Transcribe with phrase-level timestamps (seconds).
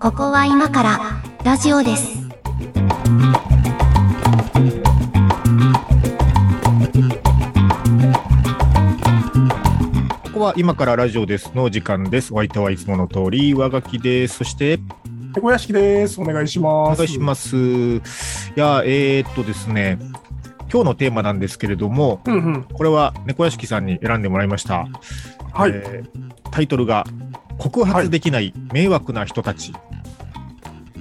[0.00, 0.98] ここは今から
[1.44, 2.26] ラジオです。
[10.24, 12.34] ここは今からラジオですの時間です。
[12.34, 14.38] お相手はいつもの通り、上書きです。
[14.38, 14.80] そして、
[15.36, 16.20] 猫屋敷です。
[16.20, 16.98] お願いします。
[17.00, 17.56] お願いします。
[17.56, 17.60] い
[18.56, 20.00] や、えーっとですね、
[20.72, 22.64] 今日のテーマなんですけれども、うんうん。
[22.64, 24.88] これは猫屋敷さんに選んでもらいました。
[25.56, 25.72] はい。
[25.74, 26.26] えー
[26.56, 27.04] タイトルが、
[27.58, 29.74] 告発できない迷惑な人たち。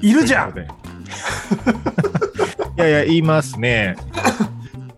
[0.02, 0.66] いるじゃんと い
[2.76, 3.96] やいや、言いますね。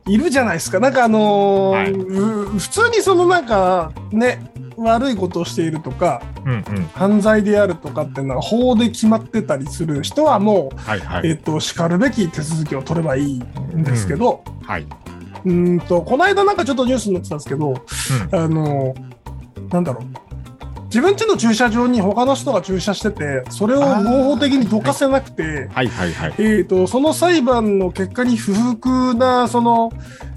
[0.08, 0.80] いるじゃないですか。
[0.80, 6.90] なんかあのーはいう普通にそのなんかね、悪いことをしているとか、うんうん。
[6.96, 11.30] 犯罪であるとかっていうのは法で決まってたりする人はもう、はいはい。
[11.30, 13.34] えっ、と、叱るべき手続きを取ればいい
[13.76, 14.88] んですけど、はい。
[15.46, 17.76] うーんと、この間なんかちょっとニュースになってたんですけど、
[18.32, 19.17] あのー
[19.70, 20.28] なんだろう。
[20.86, 26.34] 自分家の駐車場に他の人が駐車してて、それを合法的にどかせなくて、はいはいはい。
[26.38, 29.92] えー、とその裁判の結果に不服なその、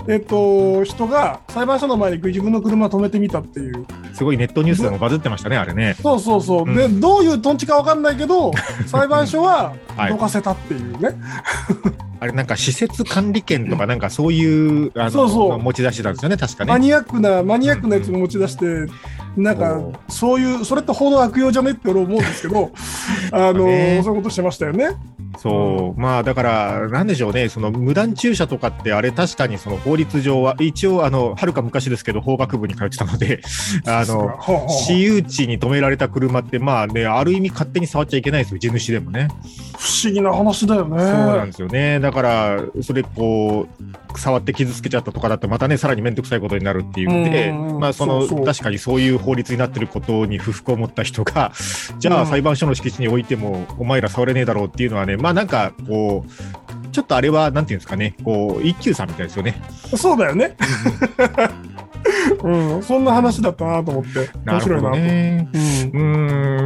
[0.07, 3.87] えー、と人が裁判所の前に自分の車を止めてみたっていう。
[4.13, 5.95] すごいネットニュースでもバズってましたね、あれね。
[6.03, 6.75] そうそうそう、うん。
[6.77, 8.53] でどういうトンチか分かんないけど
[8.87, 10.11] 裁判所ははい。
[10.11, 11.15] どかせたっていうね、
[12.21, 15.59] あれなんか施設管理権とかなんかそういうあのそうそう。
[15.59, 16.73] 持ち出しなんですよね、確かね。
[16.73, 18.67] マニアックなマニアックなやつも持ち出して、
[19.37, 22.71] なんかおそういうそれって法の悪用じゃねって俺思うんですけど
[23.33, 24.01] あの、ね。
[24.03, 24.91] そういうことしてましたよね。
[25.39, 33.43] そう、まあだから、なんでしょうね、その無断駐車とかって、あれ確かにその法律上は、一応、あの、はるか昔ですけど、法学部に通ってたので、
[33.87, 34.37] あの、
[34.69, 39.27] 私有地に止められた車って、まあね、ある意味勝手に触っちゃいけないですよ、地主でもね。
[39.77, 40.99] 不思議な話だよね。
[40.99, 41.99] そうなんですよね。
[41.99, 51.51] だから、それこう、触って傷つけちゃったとかだと、またね、さらに面倒くさいことになるっていうんで、まあ、その確かにそういう法律になってることに不服を持った人が、
[51.99, 59.61] じゃあ、うん裁判所の敷地に置いても、お前ら触れねえだろうっていうのはね、まあ、なんか、こう、ちょっとあれは、なんていうんですかね、こう、一休さんみたいですよね。
[59.97, 60.57] そうだよね。
[62.43, 64.97] うん、 そんな話だったなと思って、面白いなと。
[64.97, 65.49] ね。
[65.53, 66.01] うん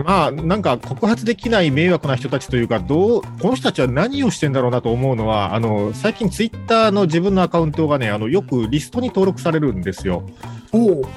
[0.02, 10.24] ん、まあ、なんか告発できない迷惑な人たちというか、どう、この人たちは何をしてんだろうなと思うのは、あの、最近ツイッターの自分のアカウントがね、あの、よくリストに登録されるんですよ。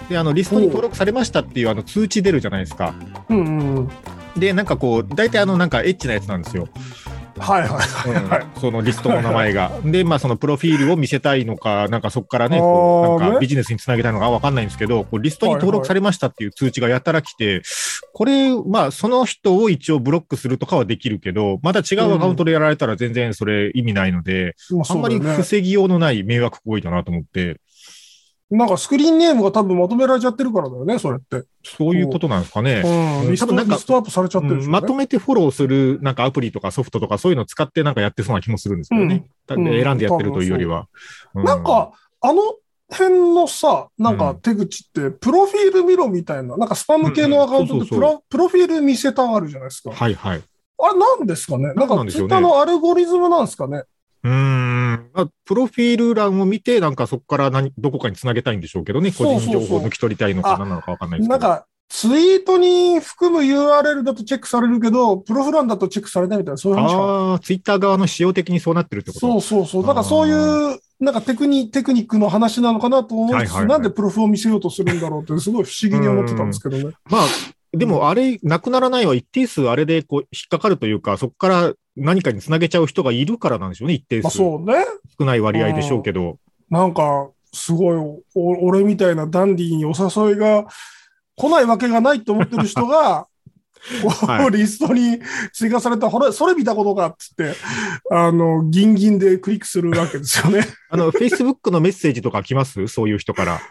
[0.10, 2.94] で、あの、リストに登録されましたっていうあの通知出るじゃないですか。
[3.30, 3.90] うんうんうん。
[4.38, 6.68] で、なんかこう、大体あの、なんかエッチなやつなんですよ。
[7.40, 8.48] はいはいはいはい。
[8.60, 9.72] そのリストの名前が。
[9.84, 13.40] で、まあ、そのプロフィールを見せたいのか、なんかそこからね、こうなんかね。
[13.40, 17.62] ビジネスにつなげたいのかわかんないんですけど、こうリストに登録されましたっていう通知がやたら来て、
[18.14, 27.60] これ、まあ、その人を一応ブロックするとかはできるけど、また違うアカウントでやられたら全然それ意味ないので、まああんまり防ぎようのない迷惑行為だなと思って、
[28.50, 31.46] なんかスクリーンネームが多分まとめられちゃってるからだよね、それって。
[31.64, 32.82] そういうことなんですかね。
[33.26, 33.36] うん。
[33.36, 39.26] 多分なんかリストアップされちゃってるねうんまとめてフォローするなんかアプリとかソフトとかそういうのを使ってなんかやってそうな気もするんですけどね。
[39.48, 40.88] だうん選んでやってるというよりは。
[41.36, 41.92] うなんか、
[42.22, 42.42] あの
[42.90, 49.92] 辺のさ、なんか手口って、プロフィール見ろみたいな、なんかスパム系のアカウントってプロプロフィール見せたがるじゃないですか。
[49.92, 50.42] はいはい。
[50.80, 51.74] あれなんですかね？
[51.74, 53.84] なんかツイッターのアルゴリズムなんですかね？
[54.24, 54.67] うーん。
[55.14, 59.12] まあプロフィール欄を見て、なんかそこから何、どこかにつなげたいんでしょうけどね。
[59.12, 61.40] 個人情報を抜き取りたいのかなのかわかんないですけど。
[61.40, 69.86] なんか、ツイートに含む URL だとチェックされるけど、プロフ欄だとチェックされないみたいな、そういう話ああ、ツイッター側の仕様的にそうなってるってことそうそうそう。
[69.86, 76.94] なんかそういう、なんかテクニテクニックの話なのかなと思いつつ、はいはいはいなんでプロフを見せようとするんだろうって、すごい不思議に思ってたんですけどね。
[77.10, 77.22] まあ、
[77.78, 84.38] でもあれ、なくならないは一定数あれでこう引っかかるというか、そこから何かにつなげちゃう人がいるからなんでしょうね、一定まあ数。
[84.38, 84.86] そうね。
[85.20, 86.38] 少ない割合でしょうけど。
[86.70, 87.98] なんか、すごい
[88.36, 90.68] お、俺みたいなダンディーにお誘いが
[91.36, 93.28] 来ないわけがないと思ってる人が、
[94.28, 95.20] はいリストに
[95.54, 97.54] 追加された、ほれ、それ見たことかっつって、
[98.12, 100.66] あの、ギンギンでクリックするわけですよね。
[100.90, 102.88] あの、Facebook のメッセージとか来ます？
[102.88, 103.62] そういう人から。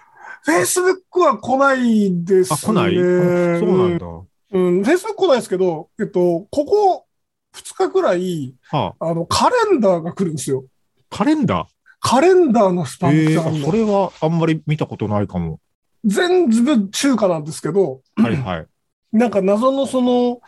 [0.46, 2.58] Facebook は来ないですね。
[2.62, 4.06] あ、来ない、あそうなんだ。
[4.52, 7.06] うん、Facebook 来ないですけど、えっと、ここ
[7.54, 10.64] 2日くらい、はあ、あの、カレンダーが来るんですよ。
[11.10, 11.76] カレンダー？
[12.00, 15.60] カレンダーのスパムっええてあるのそれはあんまり見たことないかも。
[16.04, 18.66] 全部中華なんですけど、はいはい。
[19.12, 20.40] なんか謎のその、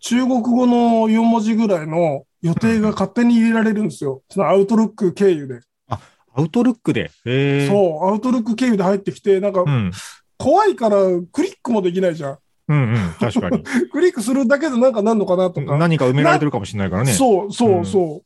[0.00, 4.22] 中国語の4文字ぐらいの予定が勝手に入れられるんですよ。
[4.30, 5.60] そのアウトルック経由で。
[6.38, 7.10] アウトルックで。
[7.66, 9.90] そう、アウトルック経由で入ってきて、なんかうん。
[10.36, 10.96] 怖いから
[11.32, 12.38] クリックもできないじゃん。
[12.68, 13.14] うんうん。
[13.18, 13.64] 確かに。
[13.90, 15.76] クリックするだけでなんかなんのかなとか。
[15.76, 17.12] 何か埋められてるかもしれないからね。
[17.12, 18.22] そうそうそ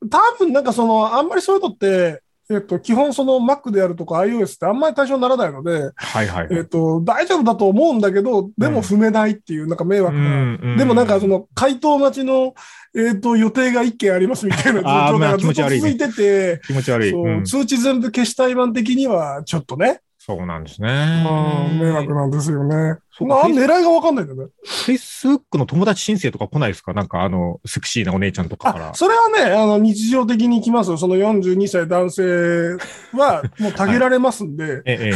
[0.00, 0.08] う。
[0.08, 6.48] 多分なんかその、あんまりそういうのって、えっと、基本その Mac であるとか iOS ってあんまり対象にならないので、はいはい。
[6.50, 10.20] えっと、大丈夫だと思うんだけど、でも踏めないっていう、なんか迷惑な。
[10.20, 10.26] う
[10.74, 12.54] んでもなんかそ、の、回答待ちの、
[12.96, 17.44] えっと、予定が一件ありますみたいな状態がずっと続いてて、気持ち悪い。
[17.44, 21.78] 通知全部消したい版的には、ちょっとね、そうなんですうんね。
[21.80, 22.98] 迷惑なんですよね。
[23.10, 24.52] そうまあ、狙いがわかんないんだよね。
[24.66, 26.92] Facebook の友達申請とか来ないですか？
[26.92, 28.92] なんかあの、セクシーなお姉ちゃんとかからあ。
[28.94, 30.98] それはね、あの、日常的に来ますよ。
[30.98, 32.76] その42歳男性
[33.16, 35.10] は、もうたげられますんで、ええ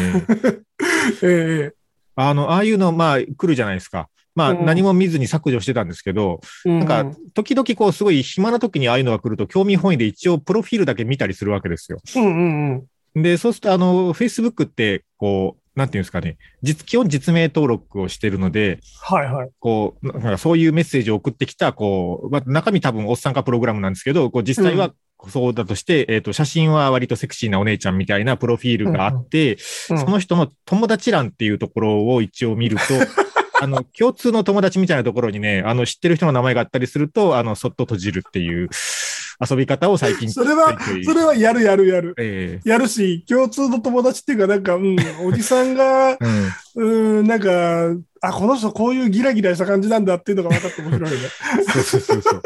[1.23, 1.73] ええ え
[2.17, 4.09] あの、ああいうの、まあ、来るじゃないですか。
[4.35, 11.99] まあ、うん何も見ずに削除してたんですけど、えなんか、時々こう、すごい暇な時にああいうのが来ると、興味本位で一応、プロフィールだけ見たりするわけですよ。
[12.17, 12.85] うんうんうん。
[13.15, 19.51] で、そうすると、あの、Facebook って、こう、なんていうんですかね、実、基本実名登録をしてるので、はいはい。
[19.59, 24.93] こう、なんかそういうメッセージを送ってきた、こう、まあ、中身多分おっさんかプログラムなんですけど、こう、実際は
[25.29, 29.59] そうだとして、えっ、と、写真は割とセクシーなお姉ちゃんみたいなプロフィールがあって、
[29.91, 29.99] うん。
[29.99, 32.83] その人の友達欄っていうところを一応見ると、
[33.61, 38.69] あの、共通の友達みたいなところにね、あの、知ってる人の名前があったりすると、あの、そっと閉じるっていう
[39.41, 40.31] 遊び方を最近。
[40.31, 42.15] それはそれはやるやるやる。
[42.19, 46.19] えやるし、共通の友達っていうか、なんか、うん、おじさんが、え
[46.77, 47.19] うん。
[47.19, 47.91] うん、なんか、
[48.21, 51.17] あ、この人こういうギラギラした感じなんだっていうのが分かって面白いね。
[51.73, 52.43] そうそうそうそう。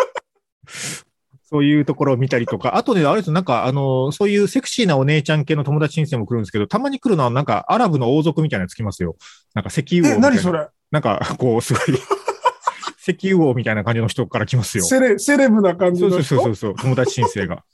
[1.51, 9.17] そういうところを見たりとか、あとね、あれですなんか、あの、そういうセクシーなお姉ちゃん系の友達申請も来るんですけど、たまに来るのはなんか、アラブの王族みたいなのつきますよ。
[9.55, 10.19] なんか、石油王え。
[10.19, 10.67] 何それ？
[10.91, 11.83] なんか、こう、すごい、
[13.13, 14.85] 石油王みたいな感じの人から来ますよ。
[14.85, 17.65] セレ、セレブな感じそうそうの人そうそう、友達申請が。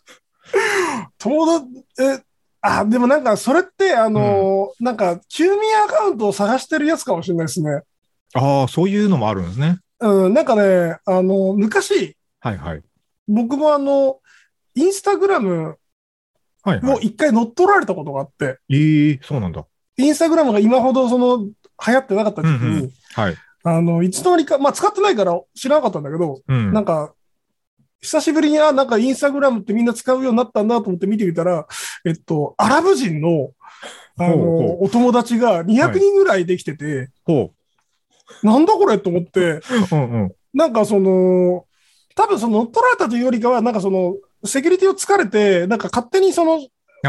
[1.19, 2.23] 友達、え、
[2.61, 7.83] あ、でもなんか、それって、あの、なんか、休眠アカウントを探してるやつかもしれないですね。
[8.35, 9.79] ああ、そういうのもあるんですね。
[10.01, 12.83] うん、なんかね、あの、昔、はいはい。
[13.29, 14.19] 僕もあの、
[14.75, 15.77] インスタグラム
[16.63, 16.97] はいはい。
[16.97, 19.65] を一回乗っ取られたことがあって、ええそうなんだ。
[19.97, 21.53] インスタグラムが今ほどその、流
[21.93, 23.37] 行ってなかった時期に、うんうんはい。
[23.65, 26.73] あの、いつの間にか、まあ、使ってないから知らなかったんだけど、うん。
[26.73, 27.15] なんか、
[28.03, 31.67] 久しぶりに、あ、なんかインスタグラムってみんな使うようになったんだと思って見てみたら、
[32.05, 33.53] えっと、アラブ人の、
[34.19, 37.53] あの、ほうほお友達が200人ぐらいできてて、ほ
[38.43, 39.63] なんだこれと思って、う。
[39.93, 40.35] うんうん。
[40.53, 41.65] なんかその、
[42.15, 46.61] 多分その乗っ取られたというよりかは、なんかその、セキュリティを突かれて、なんか勝手にその、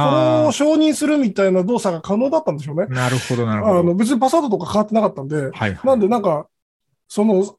[0.01, 2.93] フォローをあ承認するみたいな動作が可能だったんでしょうねあ、。
[2.93, 3.79] なるほど、なるほど。
[3.79, 5.79] あの、別にパスワードとか変わってなかったんで、はいはい。
[5.83, 6.47] なんでなんか、
[7.07, 7.55] その、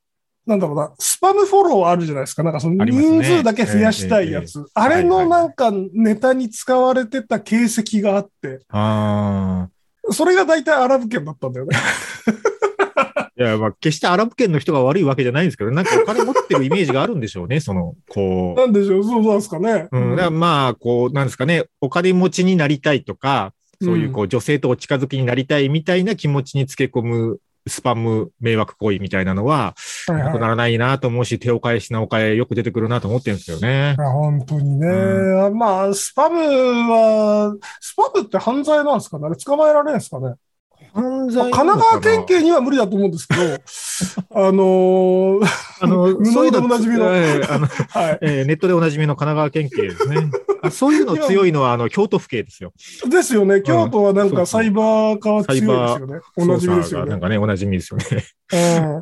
[0.47, 2.45] なんだろうな、スパムフォローあるじゃないですか。
[2.45, 4.65] なんかその人数だけ増やしたいやつ。
[4.75, 9.69] あれのなんかネタに使われてた形跡があって、あ
[10.13, 11.77] それが大体アラブ圏だったんだよね。
[12.97, 13.31] あ。
[13.37, 18.61] いや、まあ、決してアラブ圏の人が悪いわけじゃないんですけど、なんかお金持ってるイメージがあるんでしょうね、その、こう。
[18.61, 19.89] なんでしょう、そうなんですかね。
[19.93, 23.53] うん、だまあ、こう、なんですかね、お金持ちになりたいとか、
[23.83, 27.39] そういう、こう、女性とお近づきになりたいみたいな気持ちにつけ込む、
[27.69, 29.75] スパム迷惑行為みたいなのは、
[30.07, 30.25] はいはい。
[30.27, 33.97] なくならないなと思うし、手を変え品を変えよく出てくるなと思ってるんですよね。
[33.99, 34.87] 本当にね。
[34.87, 39.27] うまあ、スパムは、スパムって犯罪なんですかね？
[39.27, 40.37] あれ捕まえられないんですかね？
[40.97, 43.43] 犯まあ神奈川県警には無理だと思うんですけど、
[44.35, 45.47] あのー
[45.81, 48.19] あの、 無能でおなじみのええあの、はい。
[48.23, 50.31] えーネットでおなじみの神奈川県警ですね。
[50.63, 52.73] あそういうの強いのは、あの、京都府警ですよ。
[53.09, 53.61] ですよね。
[53.61, 55.71] 京都はなんそうそうかサイバー化は強いです
[56.01, 56.21] よね。
[56.37, 57.11] おなじみですよね。
[57.11, 58.25] なんかね、おなじみですよね。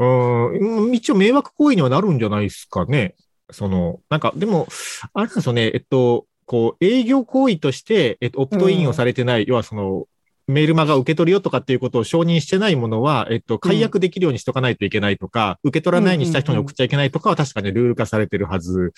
[0.01, 3.15] うんうん、一応迷惑行為にはなるんじゃないですかね。
[3.51, 4.67] その、なんか、でも、
[5.13, 10.07] あれなんですよね、えっと、こう、営業行為として、えっと、オプトインをされてない、要はその、
[10.47, 18.93] メールマガ受け取るよとかっていうことを承認してないものは、えっと、解約できるようにしとかないといけないとか、受け取らないにした人に送っちゃいけないとかは確かにルール化されてるはず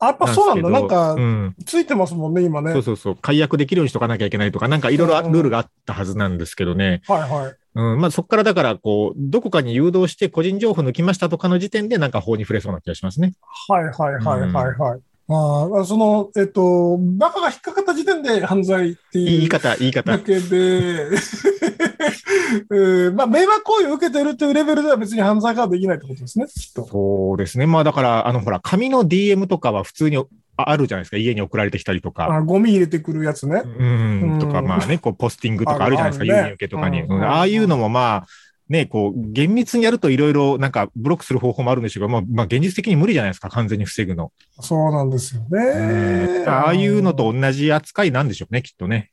[0.00, 0.32] あやっぱ。
[0.32, 0.70] そうなんだ。
[0.70, 1.56] なんかう、ん。
[1.66, 2.72] ついてますもんね、今ね。
[2.72, 3.16] そうそうそう。
[3.16, 7.02] 解約できるようにしとかなきゃいけないとか、なんかいろいろうんルールがあったはずなんですけどね。
[7.08, 7.54] はいはい。
[7.74, 8.00] うん。
[8.00, 13.32] まあそこからだから、こう、どこかに誘導して個人情報抜きましたとかの時点でなんか法に触れそうな気がしますね。
[13.68, 14.76] はいはいはいはいはい。
[14.78, 14.96] ま
[15.30, 20.18] あ、その、えっと、バカが引っかかった時点で犯罪っていう言い方、言い方だ。
[20.18, 21.08] けで、
[22.70, 26.86] うんまあ、迷惑行為を受けてるというレベルでは別に犯罪ができないってことですね、きっと。
[26.86, 27.66] そうですね。
[27.66, 30.24] まあだから、あの、ほら、紙の DM とかは普通にあ
[30.56, 31.18] あるじゃないですか。
[31.18, 32.34] 家に送られてきたりとか。
[32.34, 33.62] あゴミ入れてくるやつね。
[33.64, 36.24] うんうんとか、まあね、こう、ポスティングとかあるじゃないですか。
[36.32, 37.02] 郵便受けとかに。
[37.22, 38.26] ああいうのもまあ、
[38.68, 43.48] ね、こう、厳密にやるといろいろなんかブロックする方法もあるんでしょうけど、まあ、まあ、現実的に無理じゃないですか。
[43.48, 44.32] 完全に防ぐの。
[44.60, 46.44] そうなんですよね。
[46.46, 49.10] ああいうのと同じ扱いなんでしょうね、きっとね。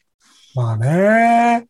[0.55, 1.67] まあね。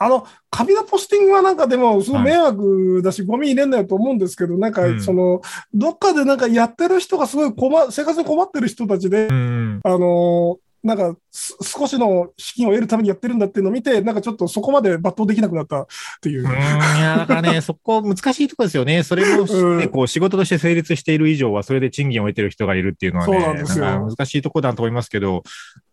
[0.00, 5.40] あの、紙のポスティングはなんかでも、すごい迷惑だし、ゴミ入れんなよと思うんですけど、なんかう、んその、
[5.74, 9.80] どっかでなんかやってる人がすごい困、生活に困ってる人たちで、うん。
[9.82, 15.86] あの、なんかす少しの資金を得るためにやってるんだっていうのを見て、なんかちょっとそこまで抜刀できなくなったっ
[16.20, 16.44] ていうう。
[16.46, 19.02] いや、だからね、 そこ難しいところですよね。
[19.02, 25.42] それも、ねうんこう仕事として成立している以上は、それで賃金を得てる人がいるっていうのはね、難しいところだと思いますけど、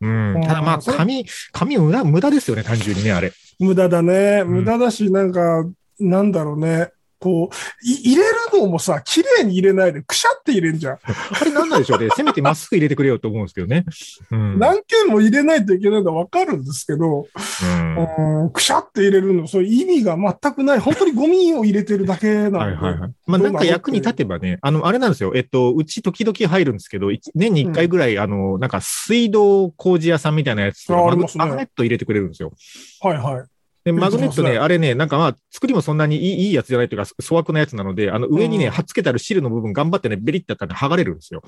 [0.01, 0.41] うんうん。
[0.41, 3.31] ただまあ、紙、紙無駄、無駄ですよね、単純にね、あれ。
[3.59, 4.43] 無駄だね。
[4.43, 5.65] ん無駄だし、なんか、
[5.99, 6.89] なんだろうね。
[7.25, 10.93] こう、い入れるのもさ、綺麗に入れないで、くしゃって入れんじゃん。
[10.93, 12.09] あれなんなんでしょうね。
[12.15, 13.83] せめてまっすぐ入れてくれよと思うんですけどね。
[14.29, 14.59] うん。
[14.59, 17.25] 何件も入れないといけないのはわかるんですけど、
[17.63, 20.79] うんうん、くしゃって入れるの、そういう意味が全くない。
[20.79, 22.57] 本当にゴミを入れてるだけなので。
[22.57, 23.11] はいはいはい。
[23.25, 25.31] まあなんか役に立てばね、あの、あれなんですよ。
[25.33, 32.53] えっと、うち時々入るんですけど、一年に一回ぐらい、あの、なんか水道工事屋さんみたいなやつ、マグあありますねマグネット入れてくれるんですよ。
[33.01, 33.54] はいはい。
[33.85, 41.41] で、うんマグネットね、あれね、なんかまあ、作りもそんなにいいいいやつじゃないというか、粗悪なやつなので、あの、上にね、うん貼っつけてあるシールの部分頑張ってね、ベリってやったら剥がれるんですよ。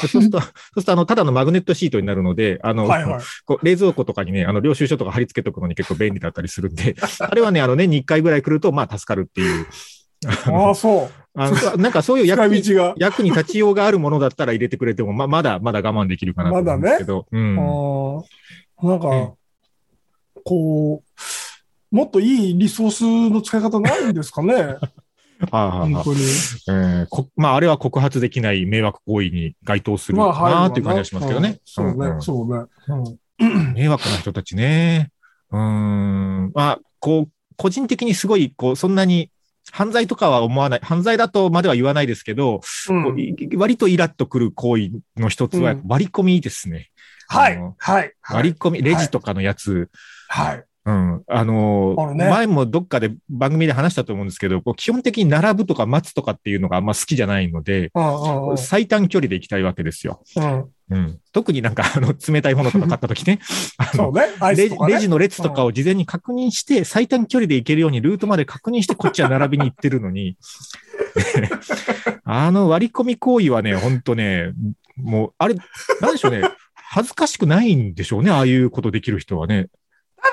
[0.00, 3.22] でそうすると、そうすると、あの、ただのマグネットシートになるので、あの、はいはい。
[3.44, 9.66] こう冷蔵庫とかにね、あの、領収書とか貼り付けとくのに結構便利だったりするんで、 あれはね、あの、年に1回ぐらい来ると、まあ、助かるっていう。
[10.46, 11.10] ああ、そう。
[11.36, 12.94] あのなんかそういう使役に。
[12.96, 17.26] 役に立ちようがあるものだったら入れてくれても、ままだ、まだ我慢できるかなと思うんですけど。
[17.30, 17.58] うん。
[17.58, 18.22] あ
[18.78, 19.32] あなんか、うん
[20.44, 21.20] こう、
[21.94, 24.54] もっといいリソースの使い方ないんですかね？
[25.50, 26.20] はあ本当に。
[26.20, 31.48] えーこまあ、あれは告発できない迷惑行為に該当するかなっていう感じがしますけどね。
[31.50, 32.64] うんそうね、うんうんそうね。
[33.38, 35.10] うん 迷惑な人たちね。
[35.52, 36.52] うーん。
[36.52, 39.30] まあ、こう、個人的にすごい、こう、そんなに、
[39.70, 40.80] 犯罪とかは思わない。
[40.82, 46.90] 犯罪だとまでは言わないですけど、うん割とイラッとくる行為の一つはうん割り込みですね。
[47.28, 48.12] はいあの、はい。
[48.30, 49.90] 割り込み、レジとかのやつ、
[50.28, 50.64] はい。
[50.86, 51.22] うん。
[51.26, 60.22] あのあるね前もどっかで番組で話したと思うんですけど、こう基本的に並ぶとか待つとかっていうのがあんま好きじゃないので、うんうんうん最短距離で行きたいわけですよ。
[60.36, 60.64] うん。
[60.90, 61.20] うん。
[61.32, 63.40] 特になんか、あの、冷たいものとか買った時ね、
[63.78, 64.12] あの、
[64.54, 64.86] レジね。
[64.88, 70.36] レジの列とかを事前に確認して、最短距離で行けるようにルートまで確認して、こっちは並びに行ってるのに、
[72.24, 74.52] あの割り込み行為はね、ほんとね、
[74.96, 75.54] もう、あれ、
[76.00, 76.42] なんでしょうね、
[76.74, 79.68] 恥ずかしくないんでしょうね、ああいうことできる人はね。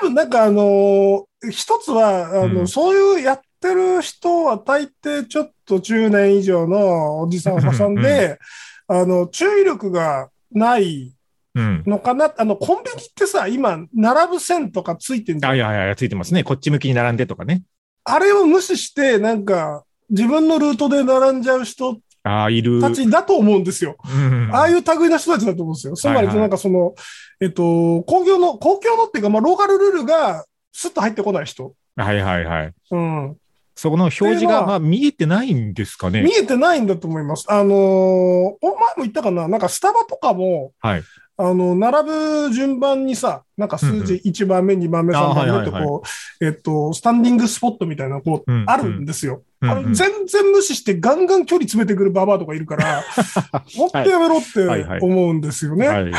[0.00, 8.38] 分なんかあのー一つは、あの、うんそういうやってる人は大抵ちょっと10年以上のおじさんおばさんで、
[8.86, 11.12] あの、注意力がない
[11.54, 11.82] うん。
[11.86, 12.32] のかな。
[12.38, 15.52] あの、コンビニってさ、今、並ぶ線とかついてんじゃん。
[15.52, 16.44] あいやいやいや、ついてますね。
[16.44, 17.62] こっち向きに並んでとかね。
[18.04, 22.80] あれを無視して、なんか、自分のルートで並んじゃう人ああ、いる。
[22.80, 23.96] たちだと思うんですよ。
[24.04, 25.94] うん、ああいう類な人たちだと思うんですよ。
[25.94, 26.94] つまり、はいはいなんかその、
[27.40, 31.74] えっと、公共の、公共のっていうか、まあ、ローカルルールがスッと入ってこない人。
[31.96, 32.72] はいはいはい。
[32.90, 33.36] うん。
[33.74, 36.22] そこの表示が、まあ、見えてないんですかね。
[36.22, 37.46] 見えてないんだと思います。
[37.48, 39.48] あのーお前も言ったかな？
[39.48, 41.02] なんかスタバとかも、はい。
[41.38, 42.08] あの、並
[42.48, 46.02] ぶ順番にさ、なんか数字1番目、2番目、あ3番目はいはいはいってこ
[46.40, 49.42] う、えっと、スタンディングスポットみたいな、こう、うんあるんですよ。
[49.62, 53.04] うんあの全然無視してガンガン距離詰めてくるババアとかいるから、
[53.76, 55.86] もっとやめろってはいはい思うんですよね。
[55.86, 56.12] はい。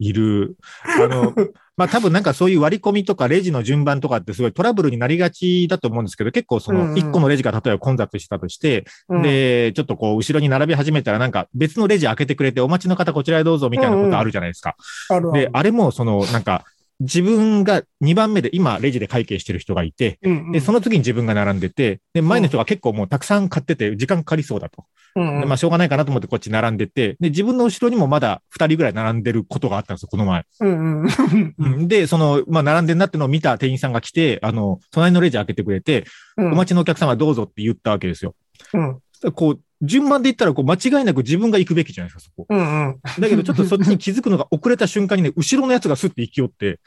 [0.00, 0.56] いる。
[0.98, 1.32] あの、
[1.76, 14.76] まあ多分なんかそういう割り込みとかレジの順番とかってすごいトラブルになりがちだと思うんですけど、結構そうんうんの一個のレジが例えば混雑したとして、うんで、ちょっとこう後ろに並び始めたらなんか別のレジ開けてくれてお待ちの方こちらへどうぞみたいなことあるじゃないですか。
[15.10, 16.64] あるある、であれもそのなんか
[17.00, 24.84] 自分が2番目で今レジで会計してる人がいて、うんうんで、その次に自分が並んでて、で、前の人が結構もうたくさん買ってて時間かかりそうだと。
[25.16, 30.44] うんうんでまあ、しょうがないかなと思ってこっち並んでて、で、自分の後ろにもまだ2人ぐらい並んでることがあったんですよ、この前。
[30.60, 36.04] うんうんうんで、その、まあ、並んでんなってのを見た店員さんが来て、あの、隣のレジ開けてくれて、
[36.36, 38.34] うんお待ちのお客様どうぞって言ったわけですよ。
[38.72, 38.98] うん
[39.32, 42.46] こう、順番で言ったら、こう、間違いなく自分が行くべきじゃないですか、そこ。
[42.48, 46.80] うんうんだけど、ちょっとそっちに気づくのが遅れた瞬間にね、後ろのやつがスッて行き寄って、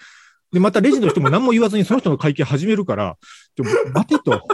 [0.52, 3.18] で、またレジの人も何も言わずにその人の会計始めるから、
[3.56, 4.42] でも待てと。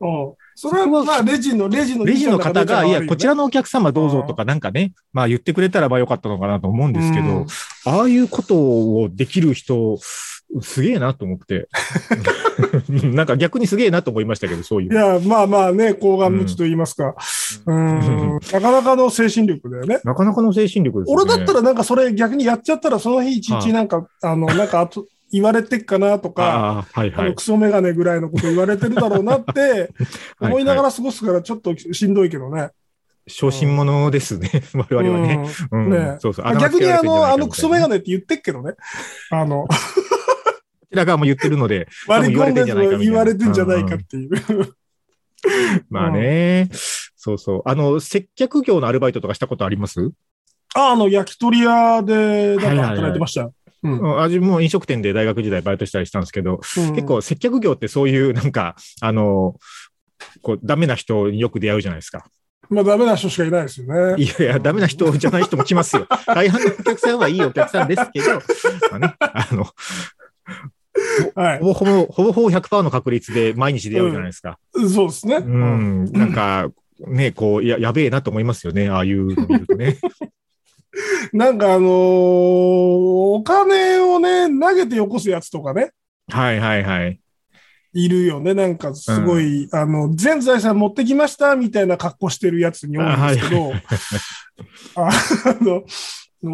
[0.00, 7.46] うんそれはまあ、レジの、レジのレジの方が、いや、こちらの、のお客様どうぞとかなんかね、まあ言ってくれたらばよかったのかなと思うんですけど、
[7.84, 9.98] ああいうことをできる人、
[10.62, 11.68] すげえなと思って。
[12.88, 14.92] なんか逆にすげえなと思いましたけど、そういう。
[14.92, 17.14] いや、まあまあね、高顔無知と言いますか。
[17.66, 20.00] うん、 なかなかの精神力だよね。
[20.04, 21.22] なかなかの精神力ですよね。
[21.24, 27.34] 俺だったらなんかそれ逆にやっちゃったら、その日一日なんか、あの、 なんかあと、言われてっかなとか、ああ、はいはい。
[27.34, 29.90] クソメガネぐらいのこと言われてるだろうなって、
[30.40, 32.70] 思いながら過ごすからちょっとしんどいけどね。
[33.26, 35.48] 小心者ですね、我々はね。
[35.70, 36.46] うんねそうそう。
[36.46, 37.88] あ逆にあの、あのクソメガネ。
[37.88, 38.72] ネって言ってっけどね。
[39.30, 39.74] あの、こ
[40.90, 44.30] ちら側も言ってるので、 割り込んで言われてんじゃないかっていう。
[45.88, 46.68] まあね、
[47.16, 47.62] そうそう。
[47.64, 50.10] あの、接客業のアルバイトとかしたことあります？
[50.74, 53.54] あ、あの、焼き鳥屋で、なんか働いてましたよ。
[53.84, 59.54] うん味も飲食店で大学時代バイトしたりしたんですけど、うん結構接客業ってそういうなんか、あの、
[60.42, 62.26] こう、ダメな人によく出会うじゃないですか。
[62.70, 64.22] まあ、ダメな人しかいないですよね。
[64.22, 66.06] いやいや、ダメな人じゃない人も来ますよ。
[66.26, 68.26] 大半のお客さんはいいお客さんですけど、
[68.90, 69.66] まあね、あの、
[71.34, 71.66] はいほ。
[71.66, 74.58] ぼほぼ、ほぼほぼ100%の確率で毎日出会うじゃないですか。
[74.72, 75.36] そうですね。
[75.36, 76.68] うん、なんか、
[77.06, 78.88] ね、こう、や、やべえなと思いますよね。
[78.88, 79.98] ああいうの見るとね。
[81.32, 81.88] なんかあのー
[83.38, 85.92] お金をね、投げてよこすやつとかね、
[86.28, 87.20] はいはいはい。
[87.92, 88.54] いるよね。
[88.54, 93.72] なんかすごい、あの、全財産持ってきましたみたいな格好してるやつに多いんですけど、
[94.96, 95.10] あ
[95.60, 95.84] の、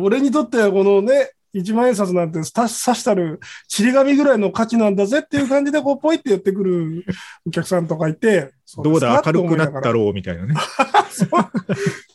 [0.02, 7.04] 俺にとってはこのね、一万円札なんて刺刺したるちり紙ぐらいの価値なんだぜっていう感じでこうポイってやってくる
[7.46, 10.54] お客さんとかいて、どうだ、明るくなったろろうみたいなね。
[11.10, 11.26] す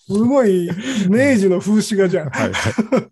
[0.08, 0.70] ごい
[1.08, 2.30] 明治の風刺画じゃん。
[2.32, 3.08] はいはい。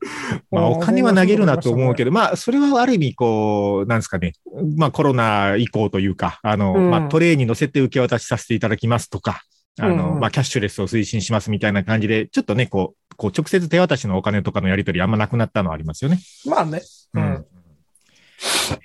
[0.50, 4.32] まあ、お金は投げるなと思うけど、まあ、それはある意味、こう、なんですかね。
[4.76, 9.42] まあ、コロナ以降というか、あの、うんまあ、トレーに乗せて受け渡しさせていただきますとか、
[9.80, 16.20] あの、まあ、キャッシュレスを推進しますみたいな感じで、ちょっとね、こう、こう、直接手渡しのお金とかのやり取りあんまなくなったのはありますよね。
[16.46, 16.80] まあね。
[17.14, 17.46] ううんん。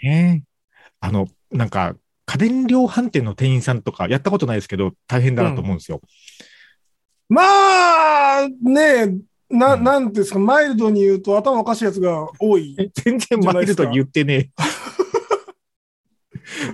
[0.02, 0.44] ねえ
[1.00, 6.02] あの、なんか、家電量販店の店員さんとか、やったことないですけど、大変だなと思うんですよ。
[7.30, 9.20] まあ、ね
[9.52, 12.76] な、うんなんていうんですか、マイルドに言うと頭おかしいやつが多い。
[13.06, 14.52] 全然マイルドに言ってね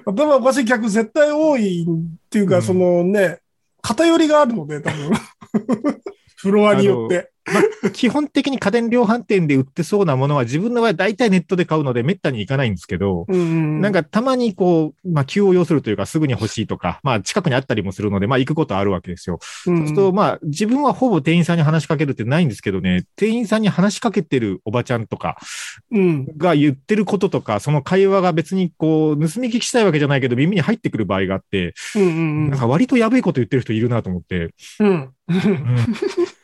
[0.06, 1.86] 頭おかしい客絶対多いっ
[2.30, 3.40] ていうか、うんそのね、
[3.82, 5.12] 偏りがあるので、多分。
[6.38, 7.32] フロアによって。
[7.94, 19.40] 基本的に家電量販店で売ってそうなものは自分の場合大体ネットで買うのでめったに行かないんですけど、うんなんかたまにこう、まあ急を要するというかすぐに欲しいとか、まあ近くにあったりもするので、まあ行くことあるわけですよ。
[19.68, 25.38] うんそうするとまあ自分はほぼ店員さんに話しかけるってないんですけどね、店員さんに話しかけてるおばちゃんとか
[25.92, 26.26] うん。
[26.38, 34.54] が言ってることとか、その会話が別にこう盗み聞きしたいわけじゃないけど耳に入ってくる場合があって、なんか割とやべえこと言ってる人いるなと思って。
[34.80, 34.90] うん。
[34.90, 35.14] うん。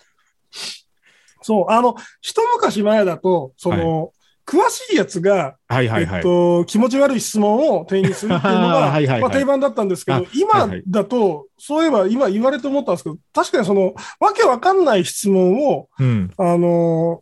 [1.45, 4.11] そう、あの、一昔前だと、その、
[4.47, 6.17] 詳しいやつが、はいはいはい。
[6.17, 16.31] えっと、気持ち悪い質問を店員にするっていうのが、 はいはいはいまあ定番だったんですけあど、今はいはいだと、そういえば今言われて思ったんですけど、確かにその、わけわかんない質問を、うん。
[16.37, 17.21] あの、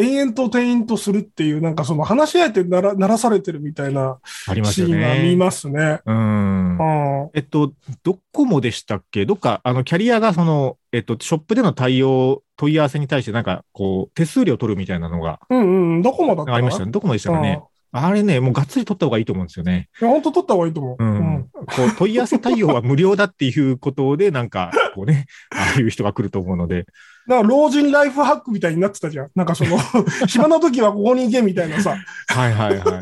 [0.00, 5.36] 延々と店員とするっていう、なんかその話し相手なら、ならされてるみたいなありますよシーンが見ね。
[5.36, 6.00] ますね。
[6.04, 6.82] うんう。
[7.26, 7.30] ん。
[7.34, 9.26] えっと、ドコモでしたっけ？
[9.26, 16.02] どっか、あの、キャリアがその、えっと、ショップでの対応、問い合わせに対してなんか、こう、手数料取るみたいなのがうんうん。
[16.02, 16.90] どこまでだったありましたね。
[16.90, 17.62] ドコモでしたかね。
[17.92, 19.88] あれね、もうがっつり取った方がいいと思うんですよね。
[20.00, 21.04] いや、本当取った方がいいと思う。
[21.04, 21.48] うん。
[21.54, 26.86] こう、問い合わせ対応は無料だっていうことで、なんか、こうね、ああいう人が来ると思うので。
[27.26, 29.30] なんか老人ライフハックみたいになってたじゃん。
[29.34, 29.78] なんかその、
[30.26, 31.96] 暇な時はここに行けみたいなさ。
[32.28, 33.00] はいはいはい。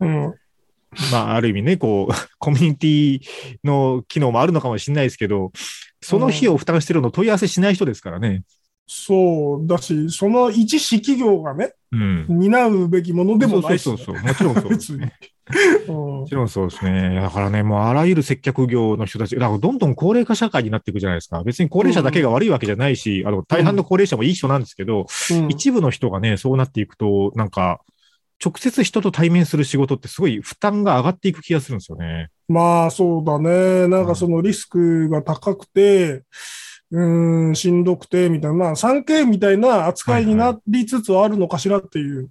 [0.00, 0.34] うん。
[1.12, 3.20] まあ、ある意味ね、こう、コミュニティ
[3.64, 5.52] の機能もあるのかもしれないですけど、
[6.00, 8.44] その費用を負担してるの問い合わせしない人ですからね。
[8.86, 12.26] そうだし、その一市企業がね、うん。
[12.28, 14.26] 担うべきものでもないし、そうそうそうそう。
[14.26, 15.12] もちろんそうですね。
[15.88, 17.20] うんもちろんそうですね。
[17.20, 21.42] だからね、もうあらゆる接客業の人たち、だからどんどん高齢化社会になっていくじゃないですか。
[21.44, 27.80] 別に高齢者だけが悪いわけじゃないし、あの、大半の高齢者もいい人なんですけど、うん一部の人がね、そうなっていくと、なんか、
[28.44, 32.28] 直接人と対面する仕事ってすごい負担が上がっていく気がするんですよね。
[32.48, 33.88] まあそうだね。
[33.88, 36.24] なんかそのリスクが高くて、
[36.90, 42.30] うーん、しんどくて、みたいな、まあ 3K みたいな扱いになりつつあるのかしらっていう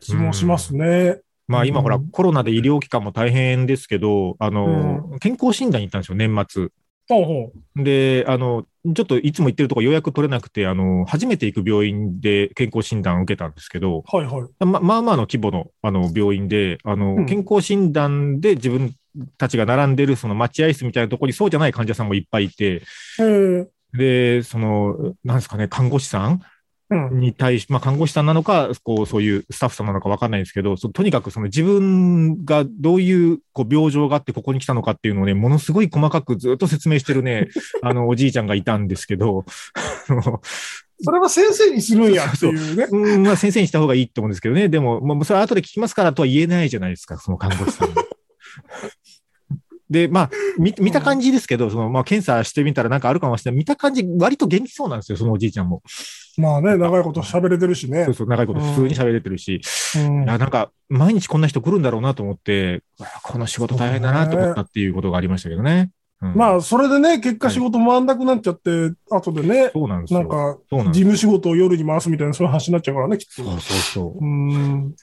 [0.00, 1.20] 気もしますね。
[1.46, 6.68] まあ今ほら、うんコロナで医療機関も大変ですけど、あの、健康診断に行ったんですよ、年末。
[7.08, 14.16] ほうほで、あの、ちょっといつも行ってるとこ予約取れなくて、あの、初めて行く病院で健康診断を受けたんですけど、う。
[14.16, 14.64] はいはい。
[14.64, 18.94] ままあまあの規模のあの病院で、あの、うん健康診断で自分
[19.36, 22.82] たちが並んでるその待合室みたいなところにそうじゃない患者さんもいっぱいいて、
[23.18, 26.40] えーで、その、なんですかね、看護師さんうん。
[26.90, 37.48] に対し、まあ看護師さんなのか、こう、そういうスタッフさんなのかわかんないんですけど、そとにかくその自分がどういうこう病状があってここに来たのかっていうのをね、ものすごい細かくずっと説明してるね、
[37.82, 39.44] あの、おじいちゃんがいたんですけど、
[41.02, 42.86] それは先生にするんやっていうね。
[42.90, 44.68] うん、まあ先生にした方がいいと思うんですけどね。
[44.68, 47.94] でも、まあ、それは後で聞きますからとは言えないじゃないですか、その看護師さんに。
[49.90, 53.58] で、まあ、見見た感じですけど、その、まあ、検査してみたらなんかあるかもしれない。
[53.58, 55.82] 見た感じ、割と元気そうなんですよ、そのおじいちゃんも。
[56.36, 58.14] まあね、長いこと喋れてるしねそう。
[58.14, 59.60] そう、長いこと普通に喋れてるし。
[59.96, 65.90] うんいや、なんか、毎日こんな人来るんだろうなと思って、あこの仕事大変だなと思ったっていうことがありましたけどね。
[66.22, 70.20] うんまあ、それでね、結果仕事回んなくなっちゃって、後でね、そうなんですよ。
[70.20, 73.42] なんか、事務仕事を夜に回すみたいな、そういう話になっちゃうからね、きっと。
[73.42, 74.20] そうそうそうう。
[74.20, 74.94] ーん。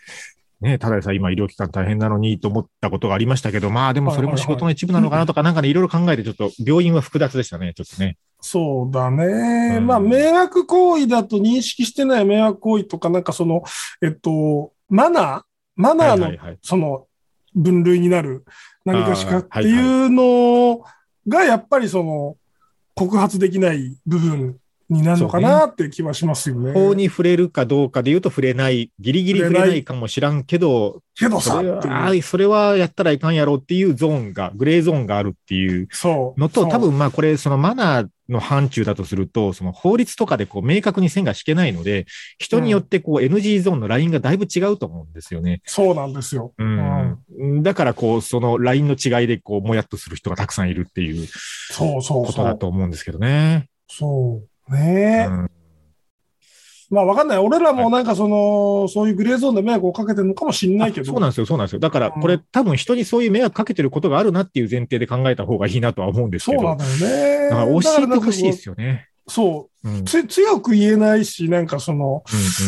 [0.61, 8.17] ね、ただでさえ今医療機関大変なのにと思ったことがありましたけど、まあでもそれも仕事の一部なのかなとか、なんかね、いろいろ考えて、ちょっと病院は複雑でしたね、ちょっとね。
[8.41, 9.77] そうだね。
[9.77, 13.63] うんまあ、迷惑行為だと認識してない迷惑行為とか、なんかその、
[14.03, 15.41] えっと、マナー
[15.75, 16.57] マナーの。
[16.61, 17.07] その
[17.53, 18.45] 分類になる
[18.85, 20.83] 何かしかっていうの
[21.27, 22.37] が、やっぱりその、
[22.95, 24.57] 告発できない部分
[24.91, 26.73] になるのかなって気はしますよね。
[26.73, 35.87] 法に触れるかどうかで言うと触れない、ギリギリ触れないかもしらんけど、けどさそそれはやったらいかんやろうっていうゾーンが、グレーゾーンがあるっていう。
[36.37, 42.05] のと、多分まあこれ、そのマナーの範疇だとすると、その法律とかでこう明確に線が引けないので、
[42.39, 45.61] 人によってこう NG ゾーンのラインがだいぶ違うと思うんですよね。
[45.65, 46.53] そうなんですよ。
[46.57, 47.63] うん。
[47.63, 52.55] だからこう、そのラインの違いでこう、もやっとする人がたくさんいるっていうそうそうことだ。
[52.55, 53.67] と思うんですけどね。
[53.89, 54.50] そう。
[54.71, 55.27] ねえ。
[55.27, 55.51] うん
[56.91, 57.37] まあわかんない。
[57.37, 61.05] 俺らもなんかその、そういうグレーゾーンで迷惑をかけてるのかもしんないけど。
[61.05, 61.79] そうなんですよ、そうなんですよ。
[61.79, 66.61] だから、うんこれ、多分人にそういう迷惑かけてることがあるなっていう前提で考えた方がいいなとは思うんですけど。
[66.61, 67.49] そうなんだよね。
[67.49, 68.53] だから教えてほしいでよ。
[68.55, 69.07] すよね。
[69.25, 69.89] そう。
[69.89, 70.05] うん。
[70.05, 72.23] つ強く言えないし、なんかその、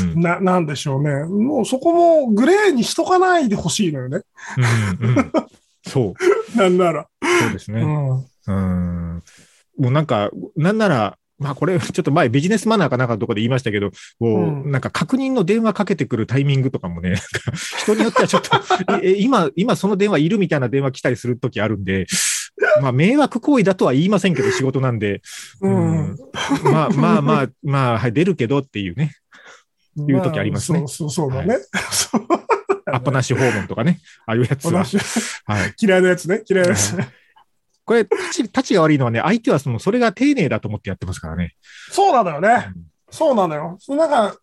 [0.05, 1.25] うんうんな、なんでしょうね。
[1.25, 4.21] もうそこもグレーにしとかないでほしいのよね。
[5.01, 5.31] うんうん
[5.85, 6.13] そう、
[6.57, 7.07] なんなら。
[7.41, 7.81] そうですね。
[7.81, 8.25] うん。
[8.47, 8.51] う
[9.17, 9.23] ん。
[9.77, 17.15] もうなんか、なんなら、まあこれ、 ちょっと前ビジネスマナーかなんかのところで言いましたけど、こう、うんなんか確認の電話かけてくるタイミングとかもね、
[17.82, 18.50] 人によってはちょっと、
[19.02, 22.06] え、え今、今その電話いるみたいな電話来たりするときあるんで、
[22.82, 25.22] まあ迷惑行為だとは言いませんけど、仕事なんで、
[25.62, 26.17] うん。
[26.63, 29.15] まあまあまあ、まあ、はい、出るけどっていうね、
[29.98, 31.58] いう時ありますねまあそうそうそうだね。
[31.91, 32.22] そう
[32.86, 34.86] アポなし訪問とかね、ああいうやつは。
[34.86, 34.98] 私
[35.46, 35.74] はい。
[35.80, 36.43] 嫌いなやつね。
[36.48, 37.08] 嫌いなやつね。
[37.86, 41.56] これ、立ち、が悪いのはね、相手はその、それが丁寧だと思ってやってますからね。
[41.91, 42.72] そうなのよね。
[43.12, 43.78] そうなのよ。
[43.89, 44.38] なんか、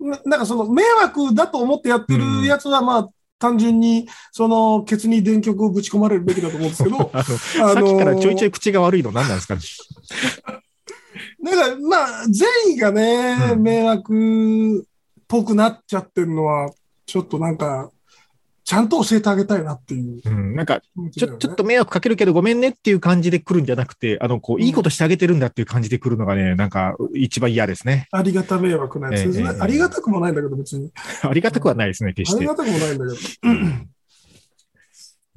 [0.00, 9.60] ななんかその迷惑だと思ってやってるやつは、まあ、単純に、その、ケツに電極をぶち込まれるべきだと思うんですけど、 あの、あさっきからちょいちょい口が悪いの何なんですかね。
[11.40, 14.84] なんか、まあ、善意がね、うん迷惑っ
[15.26, 16.70] ぽくなっちゃってるのは、
[17.06, 17.90] ちょっとなんか、
[18.68, 20.82] ちゃんと教えてあげたいなっていううん、なんか、
[21.16, 28.08] ちょ、ちょっと迷惑かけるけどごめんねっていう感じで来るんじゃなくて、あの、こう、いいことしてあげてるんだっていう感じで来るのがね、なんか、一番嫌ですね。
[28.12, 30.92] ありがた迷惑なやつですね、ええありがたくもないんだけど、別に。
[31.22, 32.56] ありがたくはないですね、決してありが。
[32.56, 33.16] たくもないんだけど。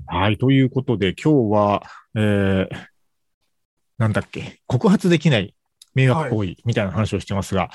[0.08, 1.84] はい、ということで、今日は、
[2.18, 2.68] えー、
[3.98, 5.56] なんだっけ、告発できない
[5.96, 7.70] 迷惑行為みたいな話をしてますが、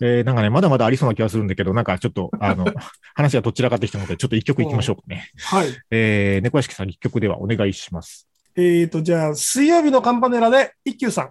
[0.00, 2.66] えー、なんかね、まだまだありそうな気がするんだけど、なんかちょっと、あの、
[3.14, 5.30] 話がどちらかってきたので、ちょっと一曲いきましょうかね。
[5.38, 5.68] はい。
[5.90, 8.28] えー、猫屋敷さん一曲ではお願いします。
[8.56, 11.30] えーと、じゃあ、水曜日のカンパネラで、一休さん。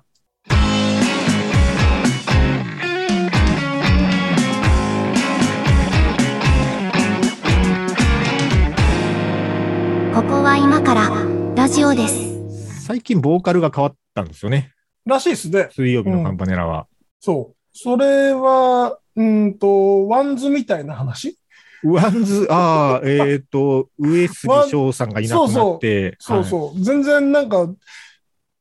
[10.14, 11.10] ここは今から
[11.56, 12.86] ラジオです。
[12.86, 14.72] 最近ボーカルが変わったんですよね。
[15.06, 15.70] らしいですね。
[15.72, 16.88] 水曜日のカンパネラは。
[17.20, 17.63] そう。
[17.74, 21.38] それは、うーんと、 WANDS みたいな話？
[21.84, 26.82] WANDS、ああ、えっ、と、上杉昇さんがいなくなって、そうそう。
[26.82, 27.68] 全然なんか、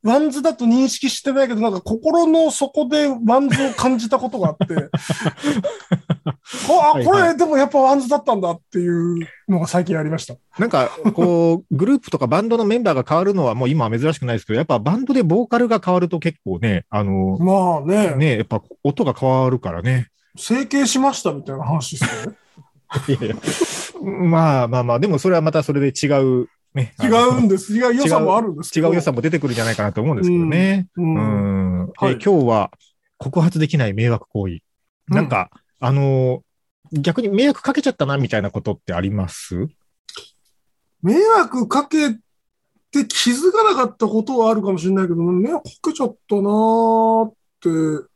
[0.03, 4.75] WANDS だと認識してないけど、なんか心の底で WANDS を感じたことがあって、
[6.67, 10.35] こあ、はいこれでもやっぱ WANDS だったんだっていうのが最近ありました。
[10.59, 20.09] なんか、こう、グループとかバンドのメンバーが変わるのはもう今は珍しくないですけど、やっぱバンドでボーカルが変わると結構ね、あの、まあね、ね、やっぱ音が変わるからね。
[20.37, 22.37] 整形しましたみたいな話ですよね。
[23.09, 23.37] いやいや
[24.29, 26.09] まあまあまあ、でもそれはまたそれで違
[26.43, 26.95] う、ね。
[27.03, 27.75] 違うんです。
[27.75, 28.79] 違う良さもあるんです。
[28.79, 30.89] 違う良さも出てくるんじゃないかなと思うんですけどね。
[30.97, 31.03] う。
[31.03, 31.93] うんん。
[31.97, 32.71] はいえ今日は
[33.19, 34.59] 告発できない迷惑行為。
[35.09, 36.43] なんか、あの、
[36.93, 39.69] 逆に迷惑かけちゃったなみたいなことってあります？
[41.03, 42.19] 迷惑かけて
[43.07, 48.09] 気づかなかったことはあるかもしれないけど、迷惑かけちゃったなーって、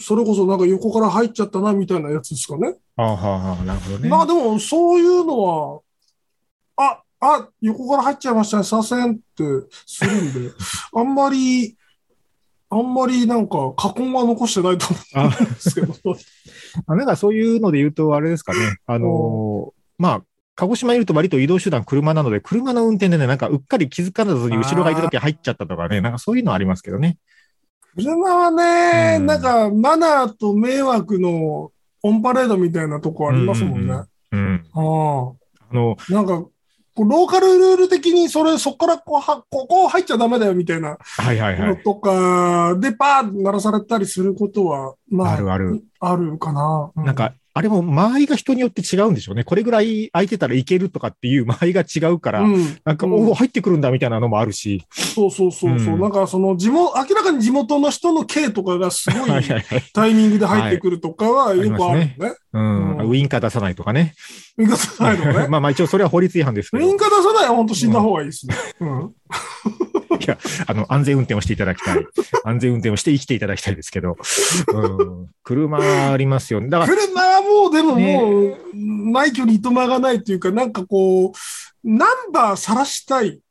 [0.00, 2.74] それこそなんか横から入っちゃったなみたいなやつですかね。
[2.96, 4.08] ああ、はあ、なるほどね。
[4.08, 5.80] まあでも、そういうのは、
[6.76, 9.44] あ、あ、横から入っちゃいましたね、させんって
[9.86, 10.50] するんで、
[10.94, 11.76] あんまり、
[12.70, 15.94] あんまりなんか、過根は残してないと思うんですけど。
[16.86, 18.78] あなんかそういうので言うと、あれですかね。
[18.86, 20.22] あのーまあ、
[20.56, 27.18] 鹿児島にいると割と移動手段車なので、車の運転でね、なんかうっかり気づかずに後ろがいるとき入っちゃったとかね、なんかそういうのありますけどね。
[27.96, 31.70] 車はね、うんなんか、マナーと迷惑の
[32.02, 33.94] オンパレードみたいなとこありますもんね。
[34.32, 34.64] うんうんうんうん。
[34.72, 35.32] あ
[35.70, 36.12] あの、あ。
[36.12, 36.44] なんか、
[36.96, 41.68] ローカルルール的にそれ、そこからこうは、ここ入っちゃダメだよみたいなはいはいはい。
[41.70, 45.82] のとか、で、パーッ鳴らされたりすることは、まあ、あるある。
[45.98, 46.92] あるかな。
[46.94, 49.44] うなん、か、あれも間合いが人によって違うんでしょうね。
[49.44, 54.84] これぐらい空いてたらいけるとかっていう間合いが違うから、うん、なんか、うんおお、入ってくるんだみたいなのもあるし。
[54.90, 59.64] そうそうそうそう、うんなんかその地元、明らかに地元の人の K とかがすご はいはいいはい。
[59.92, 62.16] タイミングで入ってくるとかははいよくあるよね。
[62.52, 62.98] うん。
[62.98, 64.14] うんウインカー出さないとかね。
[64.58, 65.46] ウィンカー出さないのね。
[65.48, 68.54] まあまあ一応それは法律違反ですけどウィン、カー出さないは本当死んだ方がいいですね。
[68.80, 69.12] うん。
[70.66, 72.06] あの、安全運転をしていただきたい。
[72.44, 74.16] 安全運転をして生きていただきたいですけど。
[74.72, 75.26] うん。
[75.42, 76.68] 車ありますよね。
[76.68, 78.56] だから、車はもうでももう、
[79.12, 81.32] 内挙にいとまがないというか、なんかこう、
[81.84, 83.28] ナンバー晒したい。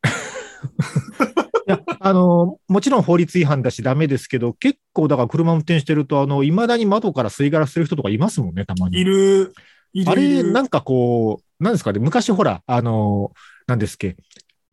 [1.66, 9.00] いや、あの、もちろん法律違反だしダメですけど、結構だから車運転してると、あの、未だに窓から吸い殻する人とかいますもんね、たまに。
[9.00, 9.54] いる。
[9.94, 10.12] いる。
[10.12, 13.32] あれ、なんかこう、なんですかね、昔ほら、あの、
[13.68, 14.18] なんですっけ、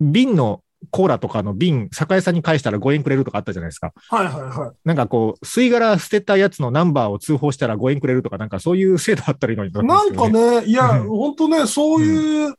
[0.01, 3.93] 瓶のコーラとかの瓶、酒屋さんに返したら5円くれるとかあったじゃないですか。
[4.09, 4.77] はいはいはい。
[4.85, 10.61] なんかこう、吸い殻捨てたやつのナンバーを通報したら5円くれるとか、なんかそういう制度あったらいいのなんかね。
[10.63, 12.55] ね、いや、うん本当ね、そういう、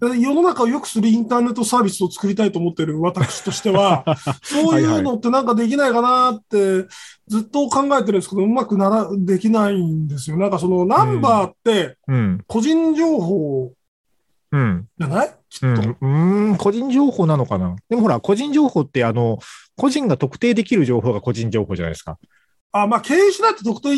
[0.00, 4.04] 世の中を良くするインターネットサービスを作りたいと思ってる私としては、
[4.42, 6.86] そういうのってなんかできないかなって
[7.26, 10.36] ずっと考えてるんですけど、うまくなら、できないんですよ。
[10.36, 12.44] なんかそのナンバーってうん。
[12.46, 13.72] 個人情報
[14.52, 14.86] うん。
[14.98, 15.37] じゃない？
[15.48, 15.66] きっと。
[15.66, 15.76] うん。
[15.78, 17.76] うーん、個人情報なのかな？
[17.88, 19.38] でもほら、個人情報って、あの、
[19.76, 22.18] 個人が特定できる情報が個人情報じゃないですか。
[22.72, 23.96] あ、まあ経営しないと特定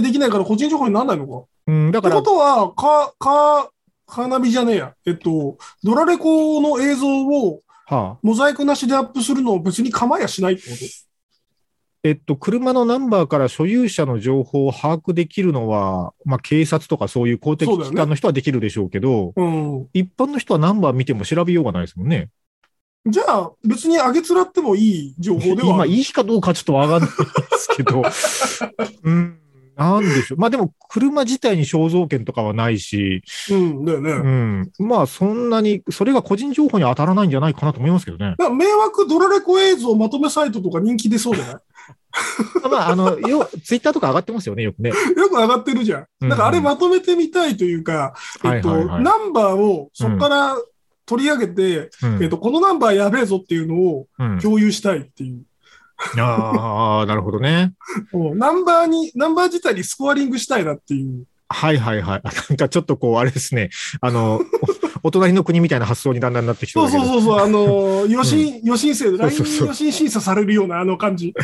[0.00, 1.46] できないから個人情報にならないのか。
[1.66, 3.70] うん、だからってこ、とは、か、か、
[4.06, 4.94] カーナビじゃねえや。
[5.06, 10.84] えっと、ドラレコの映像をはあ、モザイクなしでアップするのを別に構えやしないってこと？
[12.02, 19.88] えっと、車のナンバーから所有者の情報を把握できるのは、まあ、警察とかそういう公的機関の人はできるでしょうけど、うん。
[19.92, 22.30] 一般の人はナンバー見ても調べようがないですもんね。
[23.06, 25.90] じゃあ、別に上げつらってもいい情報ではあ今、る。
[25.90, 28.02] いいかどうかちょっとわかんないですけど、
[29.02, 29.39] うん、
[29.80, 30.38] なんでしょう。
[30.38, 34.12] まあでも、車自体に肖像権とかはないし、うん、だよね。
[34.12, 38.36] うん、まあそんなに、それが個人情報に当たらないんじゃないかなと思いますけどね。
[38.38, 41.56] 迷惑ドラレコ映像まとめサイトとか人気出そうじゃない？
[42.70, 44.90] まあ、あの、よ、ツイッターとか上がってますよね、よくね。
[44.90, 46.28] よく上がってるじゃん。
[46.28, 48.14] だからあれまとめてみたいというか、
[48.44, 50.56] えっと、はいはいはいナンバーをそこから
[51.06, 55.42] 取り上げて、うんえっと、このナンバーやべえぞっていうのをうん共有したいっていう。
[56.18, 57.72] ああ、なるほどね。
[58.12, 61.24] うんナンバーに、ナンバー自体にスコアリングしたいなっていう。
[61.48, 62.22] はいはいはい。
[62.22, 63.70] なんかちょっとこう、あれですね。
[64.00, 64.40] あの、
[65.02, 66.90] お お隣の国みたいな発想にだんだんなってきてそう。
[66.90, 71.34] そうそうそう、あのー、予診、予診制度、LINE 予診審査されるようなあの感じ。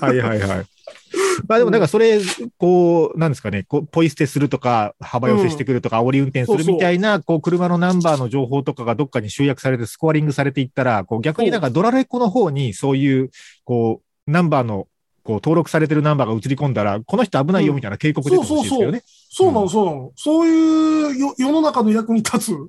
[0.00, 0.64] はいはいはい。
[1.48, 2.20] まあでもなんかそれ、
[2.58, 13.30] こう、なんですかね、こう、ポイ捨てするとか、幅寄せしてくるとか、煽り運転するみたいな、こう、車のナンバーの情報とかがどっかに集約されてスコアリングされていったら、こう、逆になんかドラレコの方にそういう、
[13.64, 14.86] こう、ナンバーの、
[15.22, 19.02] こう、登録されてるナンバーが映り込んだら、この人危ないよみたいな警告出てほしいですけどね。
[19.32, 20.12] そうなの、そうなの。
[20.16, 22.68] そういうよ世の中の役に立つうん。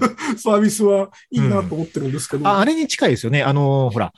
[0.36, 2.46] サービスはいいなと思ってるんですけど。
[2.46, 3.42] ああれに近いですよね。
[3.42, 4.12] あの、ほら、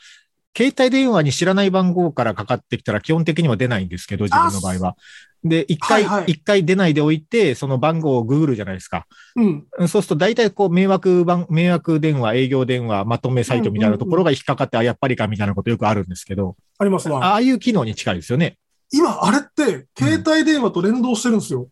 [0.56, 4.96] 携帯電話に知らない番号からかかってきたら基本的には出ないんですけど、自分の場合は。
[5.42, 9.06] で、一回、一、はいはい回出ないでおいて、その番号をググるじゃないですか。
[9.36, 9.66] うん。
[9.78, 17.16] うんそうすると大体こう迷惑番、迷惑電話、営業電話、まとめサイトみたいなところが引っかかって、あ、やっぱりかみたいなことよくあるんですけど、ありますな。
[17.16, 18.58] ああいう機能に近いですよね。
[18.92, 21.68] 今、あれって、携帯電話と連動してるんですよ。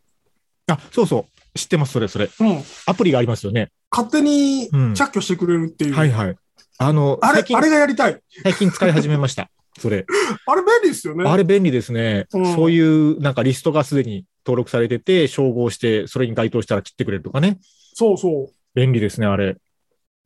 [0.69, 1.59] あ、そうそう。
[1.59, 2.31] 知ってます、それ、それ。
[2.41, 2.63] うん。
[2.87, 3.71] アプリがありますよね。
[3.91, 5.95] 勝手にうん着去してくれるっていう。
[5.95, 6.37] はいはい。
[6.79, 8.21] あの、あれあ、れがやりたい。
[8.43, 9.51] 最近使い始めました。
[9.79, 10.07] それ。
[10.47, 11.29] あれ便利ですよね。
[11.29, 12.27] あれ便利ですね。
[12.33, 17.59] うんそういうなんかリストがすでに登録されてて、照合して、それに該当したら切ってくれるとかね。
[17.95, 19.47] そうそ便利ですね、あれ。
[19.47, 19.61] う。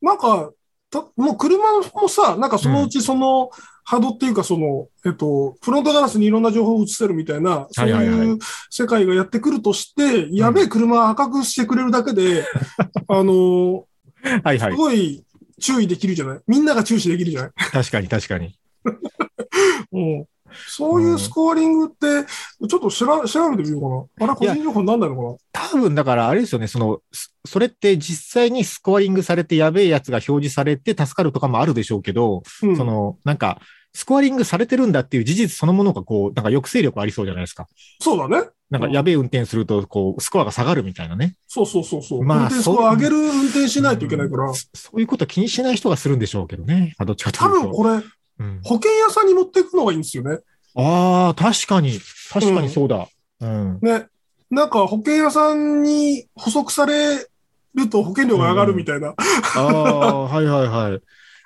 [0.03, 0.53] なんか、
[0.91, 3.51] たもう車もさ、なんかそのうちその、
[3.85, 8.39] 波動っていうかその、えっと、フロントガラスにいろんな情報を映せるみたいな、そうはいう
[8.71, 12.45] 世界がやってくるとして、やべえ車赤くしてくれるだけで、
[13.09, 13.87] あの、
[14.23, 14.77] すはいはい。
[14.77, 15.25] ごい
[15.63, 16.41] 注意できるじゃない？
[16.47, 17.51] みんなが注視できるじゃない？
[17.71, 18.55] 確かに確かに。
[19.93, 20.27] うん
[20.69, 22.29] そういうスコアリングって、
[22.69, 24.33] ちょっと調べ調べてみようかな。
[24.33, 32.77] あれ、個人情報になんないのか多分だからあれですよね、その、そそれって実際にスコアリングされてやべえやつが表示されて助かるとかもあるでしょうけど、なうん。
[32.77, 33.63] その、なんか、
[33.95, 37.69] スコアリングされてるんだっていう事実そのものがこう、なんか抑制力ありそうじゃないですか。
[38.01, 38.49] そうだね。
[38.71, 41.35] なんかやべえ運転すると、こう、スコアが下がるみたいなね。
[41.47, 42.25] そうそうそうそう。
[42.25, 44.55] まあスコア上げる運転しないといけないから。
[44.55, 46.95] そそういうこと気にしない人がするんでしょうけどね。
[46.99, 47.69] あどっちかと多いうと。
[47.69, 50.39] 分これ、うん保険屋さんに持っていくのがいいんですよね。
[50.75, 52.01] ああ、確かに。
[52.31, 53.07] 確かにそうだ。
[53.41, 53.79] うん。
[53.83, 54.07] ね。
[54.51, 57.27] なんか保険屋さんに補足され
[57.75, 59.15] ると保険料が上がるみたいな。
[59.55, 61.01] ああ、はいはいはい。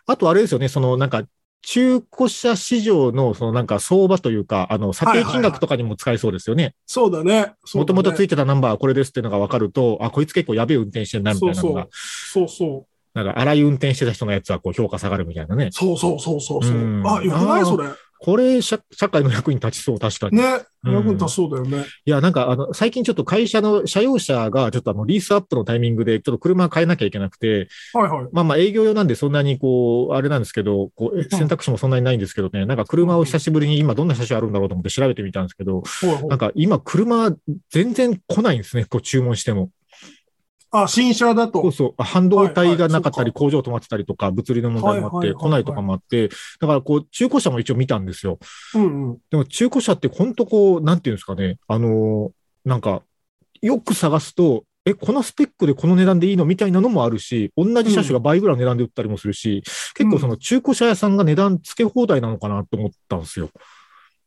[0.06, 1.24] あとあれですよね、そのなんか、
[1.62, 6.74] 中古車市場のそのなんか相場というか、あの、査定金額とかにも使えそうですよね。
[6.86, 7.54] そうだね。
[7.74, 12.86] もともとついてたナンバーはこれですっていうのが分かると、あ、こいつ結構やべえ運転してんなみたいなのが、そうそう。
[13.14, 15.70] なんか荒い運転してた人のやつはこう評価下がるみたいなね。
[15.72, 16.72] そうそうそうそうそう。
[16.72, 17.64] うんあ、よくない？
[17.64, 17.88] それ。
[18.26, 20.38] これ社、社会の役に立ちそう、確かに。
[20.38, 20.44] ね。
[20.84, 21.84] うん役に立ちそうだよね。
[22.04, 28.28] いや、なんか、あの、最近ちょっと会社の車用車が、ちょっとあの、リースアップのタイミングで、ちょっと車変えなきゃいけなくて、はいはい。
[28.32, 37.30] まあまあ営業用なんでそんなにこう、あれなんですけど、こう、え選択肢もそんなにないんですけどね、なんか車を久しぶりに今どんな車種あるんだろうと思って調べてみたんですけど、はいはいなんか今車
[37.70, 39.70] 全然来ないんですね、こう注文しても。
[40.70, 41.62] あ、新車だと。
[41.62, 46.28] そうそう、あ半導体がなかったり、はい工場止まってたりとか、物理の問題もあって、来ないとかもあって、
[46.60, 48.38] だからこう、中古車も一応見たんですよ。
[48.74, 49.18] うんうん。
[49.30, 52.30] でも中古車って本当こう、なんていうんですかね、あのー
[52.68, 53.02] なんか、
[53.62, 59.62] よく探すと、え、このスペックでこの値段でいいのみたいなのもあるし、同じ車種が倍ぐらいの値段で売ったりもするし、
[59.94, 63.50] 結構その中古車屋さんが値段付け放題なのかなと思ったんですよ。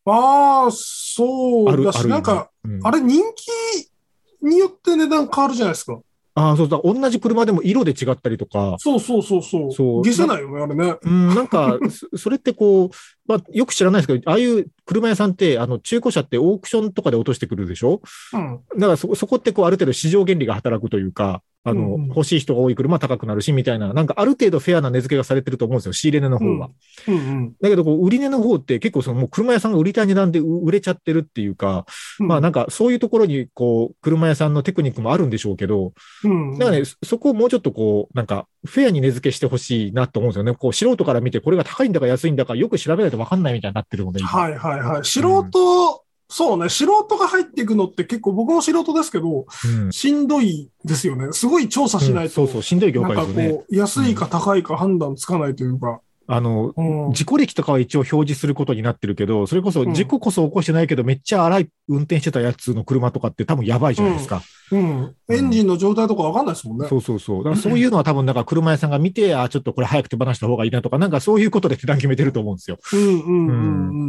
[0.05, 5.99] ああ、そうだし、あるあるなんか、うんあれ人気によって値段変わるじゃないですか。
[6.39, 9.71] ああ、そうだ、同じ車でも色で違ったりとか、そうそうそうそう。
[9.73, 10.95] そう消せないよね、あれね。
[11.01, 12.89] うん、なんか、そ それってこう、
[13.29, 18.01] まあ、よく知らないですけど、ああいう車屋さんって、あの、中古車ってオークションとかで落としてくるでしょ？
[18.33, 18.59] うん。
[18.75, 26.69] だからそ、そこってこう、ある程度市場原理が働くというか、あの、うんうん欲しい人が多い車は高くなるし、みたいな、なんかある程度フェアな値付けがされてると思うんですよ、仕入れ値の方は。
[27.07, 27.53] うんうん。
[27.61, 31.85] だけど、こう、売り値の方って結構その、もう車屋さんが売りたい値段で売れちゃってるっていうか、
[32.17, 40.53] まあなんかそういうところに、こう、車屋さんのテクニックもあるんでしょうけど、うん、だからね、そそこをもうちょっとこう、なんか、フェアに値付けしてほしいなと思うんですよね。
[40.53, 45.05] こう、素人から見て、これが高いんだか安いんだか、よく調べないと分かんないみたいになってるので、今はいはいはい。
[45.05, 51.31] 素人、そうね、素人が入っていくのって結構僕も素人ですけど、うんしんどいですよね。
[51.31, 52.41] すごい調査しないと。
[52.41, 53.49] うんそうそう、しんどい業界ですよね。
[53.49, 56.01] こう、安いか高いか判断つかないというか。
[56.31, 57.13] あの、うん。
[57.13, 64.43] 事故歴とかは一応表示することになってるけど、それこそうん事故こそ起こしてないけど、めっちゃ荒い運転してたやつの車とかって多分やばいじゃないですか。
[64.71, 65.15] うん。
[65.27, 66.87] エンジンの状態とかわかんないですもんね。
[66.87, 67.43] そうそうそう。
[67.43, 72.77] だからそういうのは多分、なんか車屋さんが見て、あ、ちょっとこれ早く手放した方がいいなとか、なんかそういうことで値段決めてると思うんですよ。
[72.93, 73.53] うんうんうう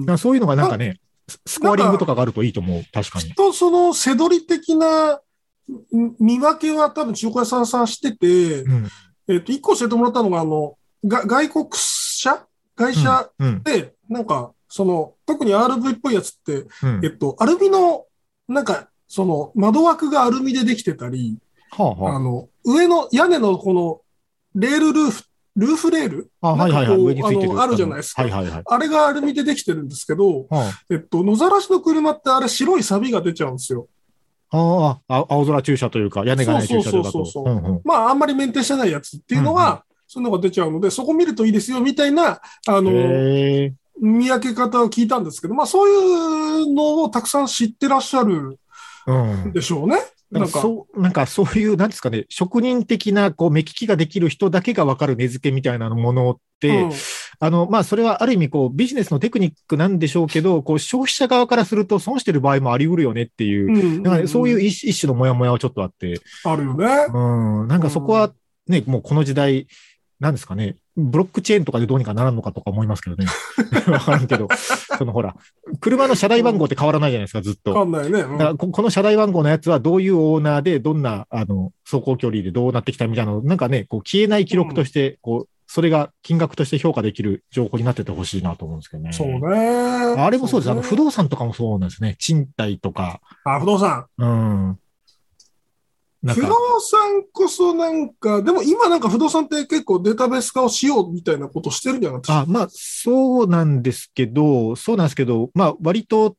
[0.03, 2.85] んうんそういうのがなんかね、ススコアリングとかがあるといいと思う。
[2.93, 3.33] 確かに。
[3.33, 5.21] と、その、せどり的なん
[6.19, 8.89] 見分けは多分中古屋さんさんしてて、うん。
[9.29, 11.69] えっと、一個教えてもらったのが、あの、が外国
[12.21, 13.63] 車会社うん。
[13.63, 18.07] で、なんか、その、特に RV っぽいやつって、うんえっと、アルミの、
[18.49, 21.39] なんか、その、窓枠がアルミでできてたり、
[21.73, 24.01] はあはあの、上の屋根のこの、
[24.55, 25.23] レールルーフ、
[25.57, 26.51] ルーフレールあ。
[26.51, 26.87] あ、はいはい。
[26.87, 28.63] あのあるじゃないですかはいはいはい。
[28.65, 33.89] あれがアルミでできてるんですけど、はえっと、野ざらしの車ってあれ白い錆が出ちゃうんですよ。
[34.51, 37.13] あ、ああ、青空駐車というか、屋根がない駐車場だと。
[37.13, 42.91] そうそうそうそううんうんまあ、あんまりメンテしてないやつっていうのは、そういうのが出ちゃうので、そこ見るといいですよ、みたいな、あの。
[44.01, 48.59] 見分け方を聞いたんですけど、まあ、そういうのをたくさん知ってらっしゃる
[49.07, 49.15] う
[49.49, 49.53] ん。
[49.53, 49.99] でしょうね。
[50.33, 56.91] ななんんか、かそう、なんかそういう、なんですかね、職人的な、こう、目利きができる人だけがわかる値付けみたいなものって、うん
[57.43, 66.87] あの、まあ、それはある意味、こう、ビジネスのテクニックなんでしょうけど、こう、消費者側からすると損してる場合もあり得るよねっていう、うんだからねそういう一一種のモヤモヤはちょっとあって、あるよね。
[67.15, 68.35] うん、なんかそこは
[68.67, 69.67] ね、もうこの時代、
[70.21, 73.27] なんですかね、ブロックチェーンとかでどうにかならんのかとか思いますけどね。
[73.91, 74.49] わからんけど、
[74.99, 75.35] そのほら、
[75.81, 77.73] 車の車台番号って変わらないじゃないですか、ずっと。
[77.73, 78.21] わかんないね。
[78.21, 89.13] うんだからここの車台番号のやつはどういうオーナーで、どんな、あの、走行距離でどうなってきたみたいなの、なんかね、こう消えない記録として、こう、それが金額として評価できる情報になっててほしいなと思うんですけどね。
[89.13, 90.21] そうね。
[90.21, 90.71] あれもそうです。
[90.71, 92.17] あの、不動動産とかもそうなんですね。
[92.19, 93.21] 賃貸とか。
[93.45, 94.07] あ、不動産。
[94.19, 94.79] うん。
[96.23, 96.49] 不動
[96.81, 102.21] 産こそなんか、でも今なんか不動産って結構データベース化をしようみたいなことしてるんじゃな。
[102.21, 106.37] かったあ、まあ、そうなんですけど、そうなんですけど、まあ、割と、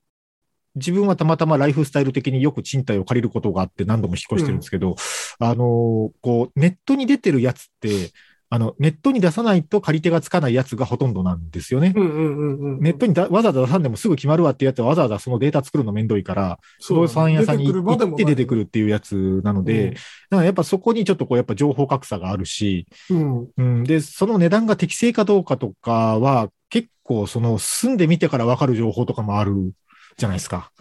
[0.76, 4.96] 自分はたまたまライフスタイル的によく賃貸を借りることがあって何度も引っ越してるんですけど、
[5.40, 8.12] あの、こう、ネットに出てるやつって、
[8.52, 11.94] あの、ネットに出さないと借り手がつかないやつがほとんどなんですよね。
[11.96, 12.80] うんうんうんうん。
[12.80, 18.62] ネットにだわざわざ出さんでもすぐ決まるわってやつはわざわざそのデータ作るのめんどいから、不動産屋さんに行って出てくる。
[18.62, 23.48] るっていうやつなので、だからやっぱそこにちょっとこうやっぱ情報格差があるし、うん。
[23.58, 29.74] うん、で、その値段が適正かどうかとかは、結構その住んでみてから分かる情報とかもある
[30.18, 30.72] じゃないですか。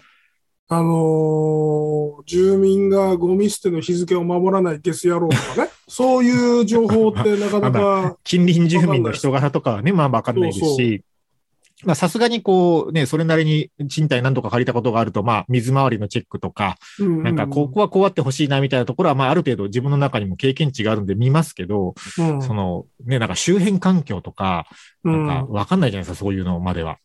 [0.72, 5.70] あのー住民がゴミ捨ての日付を守らないゲス野郎とかね。
[5.88, 11.02] そういう情報ってなかなまか、近隣住民の人柄とかはね、まあ分かんないですそうし、
[11.82, 24.68] まあさすがにこうね、それなりに賃貸何とか借りたことがあると、まあ水回りのチェックとか、うんなんかここはこうあってほしいなみたいなところは、まあある程度自分の中にも経験値があるんで見ますけど、うんそのね、なんか周辺環境とか、
[25.02, 26.98] なんかわかんないじゃないですか、そういうのまでは。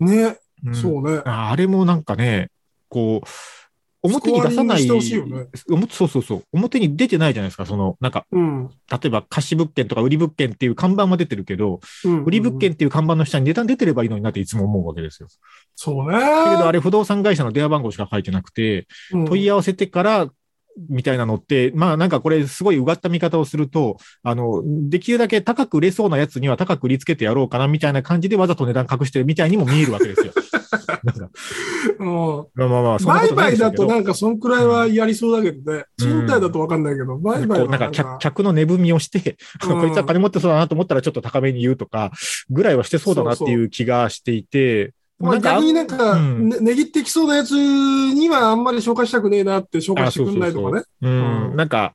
[0.00, 1.22] うんね、うんそうね。
[1.24, 2.50] ああれもなんかね、
[2.88, 3.28] こう、
[4.04, 4.84] 表に出さない。
[4.86, 6.44] ね表そうそうそう。
[6.52, 7.64] 表に出てないじゃないですか。
[7.64, 8.68] その、なんか、うん。
[8.90, 15.28] 例えば貸し物件とか売り物件っていう看板は出てるけど、うん売り物件っていう看板の下に値段出てればいいのになっていつも思うわけですよ。
[15.74, 16.72] そうだけどあね。
[16.72, 20.28] れ不動産会社の電話番号しか書いてなくて、問い合わせてから、
[20.88, 30.32] みたいなのって、まあなんかこれすごいうがった見方をすると、あの、できるだけ高く売れそうなやつには高く売りつけてやろうかなみたいな感じでわざと値段隠してるみたいにも見えるわけですよ。
[31.02, 31.30] なんか、
[31.98, 32.46] うん。
[32.54, 35.84] まあまあまあ、売買だとなんかそんくらいはやりそうだけどね。
[36.00, 36.06] うん。
[36.06, 39.80] 賃貸だとわかんないけど、売買なんか客客の値踏みをして、うん。
[39.80, 42.12] こいつは金持ってそうだなと思ったらちょっと高めに言うとか、
[42.50, 50.82] ぐらいはしてそうだなっていう気がしていて、まあ、逆になんか、値切ってきそうなやつにはあんまり紹介したくねえなって紹介してくんないとかね。
[51.02, 51.56] うん、うん。
[51.56, 51.94] なんか、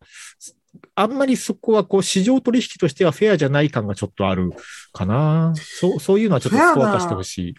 [0.95, 4.51] あんまりそこはこう市場取引としてはフェアじゃない感がちょっとある
[4.91, 5.53] かな。
[5.55, 7.55] そう、そういうのはちょっとスコア化してほしい。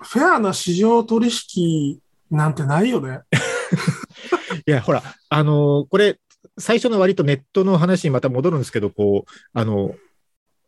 [0.00, 1.98] フェアな市場取引
[2.30, 3.20] なんてないよね。
[4.66, 6.18] いや、ほら、あのーこれ、
[6.58, 9.94] 最初の割とネットの話にまた戻るんですけど、こう、あの、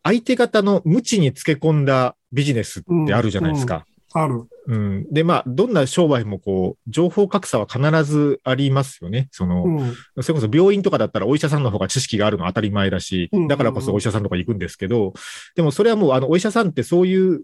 [0.03, 3.85] 相手方の無知につけ込んだビジネスってあるじゃないですか。
[4.13, 4.45] ある。
[4.67, 5.07] うん。
[5.13, 9.29] で、まあ、どんな商売もこう、情報格差は必ずありますよね。
[9.31, 9.95] その、うん。
[10.23, 15.13] それこそ病院とかだったらお医者さんの方が知識があるのは当たり前だしうん、だからこそお医者さんとか行くんですけど、
[15.55, 17.41] でもそれはもうあのお医者さんってそういう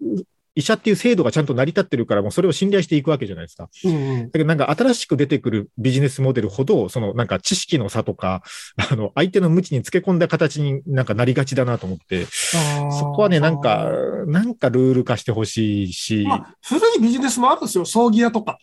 [0.56, 3.68] 医者っていう制度がちゃんと成り立ってるからもうそれを信頼していくわけじゃないですか。
[3.84, 8.42] うんだけどなんか新しく出てくるビジネスモデルほど、そのなんか知識の差とか、
[8.90, 13.90] あの相手の無知につけ込んだ形になんかなりがちだなと思って、そこはね、なんか、
[14.26, 17.84] なんかルール化してほしいし、まあ、古いビジネスもあるんですよ。
[17.84, 18.58] 葬儀屋とか。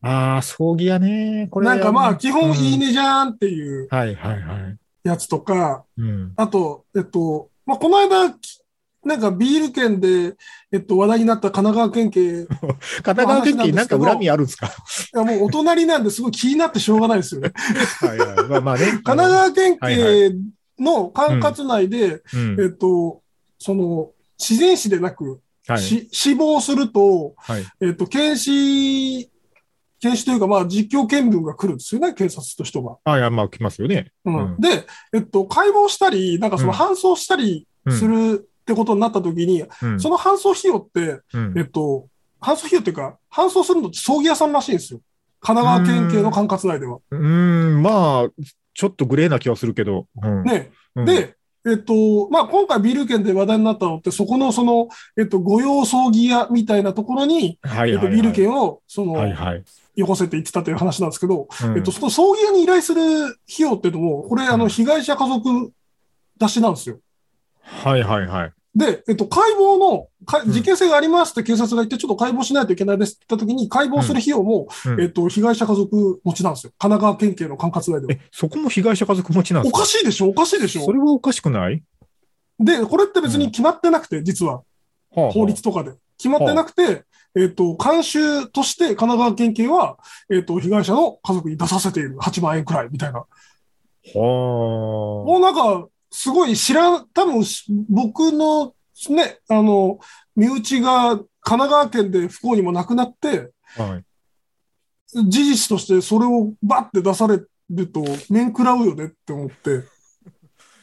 [0.00, 1.48] ああ、葬儀屋ね。
[1.50, 2.86] これなんかまあ、基本いいね。
[2.86, 4.76] ねじゃんっていうはいはいはい。
[5.02, 6.32] やつとか、うん。
[6.36, 8.63] あと、えっと、まあ、この間、き
[9.04, 10.34] なんかビール券で、
[10.72, 12.46] えっと、話題になった神奈川県警、い
[13.02, 14.72] 神奈川県警なんか恨みあるんですか
[15.12, 17.52] やもうお隣なんですごい気になってしょうがないですよね。
[18.00, 18.48] はいはい。
[18.48, 18.86] まあまあね。
[19.04, 20.32] 神奈川県はい警
[20.78, 23.22] の管轄内で、うんえっと、
[23.58, 25.78] その、自然死でなく、はい。
[25.78, 27.64] し死亡すると、はい。
[27.80, 29.30] えっと、検視、
[30.00, 32.98] 検視というか、まあ、実況見分が来るんですよね、警察としては。
[33.04, 34.12] あいや、まあ、来ますよね。
[34.24, 40.00] うんうんで、えっと、解剖したり、なんかそのうん搬送したりするってことになったときに、うん。
[40.00, 42.08] その搬送費用って、うんえっと、
[42.40, 45.00] 搬送費用っていうか、搬送するのって葬儀屋さんらしいんですよ。
[45.40, 46.98] 神奈川県警の管轄内では。
[47.10, 48.42] うーん、まあ、
[48.72, 50.06] ちょっとグレーな気はするけど。
[50.22, 50.70] うん、ね。
[50.96, 51.36] うん、で、
[51.66, 54.88] えっと、まあ、今回ビール券で話題になったのって、そこのその、
[55.18, 58.14] えっと、御用葬儀屋みたいなところに、はいはい、えっと、はい。
[58.14, 59.64] ビール券を、その、はいはい。
[59.96, 65.72] よこせって言ってたという話なんですけど、うんえっと、その葬儀屋に依頼する費用っていうのも、これ、あの、うん被害者家族
[66.38, 66.98] 出しなんですよ。
[67.64, 68.52] はいはいはい。
[68.76, 70.08] で、えっと、解剖の、
[70.52, 75.00] 事件性がありますって警察が言って、ちょっと解剖しないといけないですって言った時に、解剖する費用も、うん。
[75.00, 76.72] えっと、被害者家族持ちなんですよ。
[76.78, 78.12] 神奈川県警の管轄内では。
[78.12, 79.80] え、そこも被害者家族持ちなんでおすか？
[79.80, 80.28] かしいでしょ？
[80.28, 80.82] おかしいでしょ？
[80.84, 81.82] それはおかしくない？
[82.58, 84.62] で、これって別に決まってなくて、実は、は
[85.16, 85.32] あはあ。
[85.32, 85.92] 法律とかで。
[86.18, 87.04] 決まってなくて、
[87.36, 89.98] えっと、監修として神奈川県警は、
[90.32, 92.16] えっと、被害者の家族に出させている。
[92.18, 93.20] 8万円くらいみたいな。
[93.20, 93.26] は
[94.14, 98.72] もうなんか、すごい知らん、多分し僕の
[99.10, 99.98] ね、あの、
[100.36, 103.82] 身内が神奈川県で不幸にも亡くなって、あ。
[103.82, 104.04] はい。
[105.28, 107.40] 事実としてそれをバッて出され
[107.70, 108.00] ると
[108.30, 109.82] 面食らうよねって思って、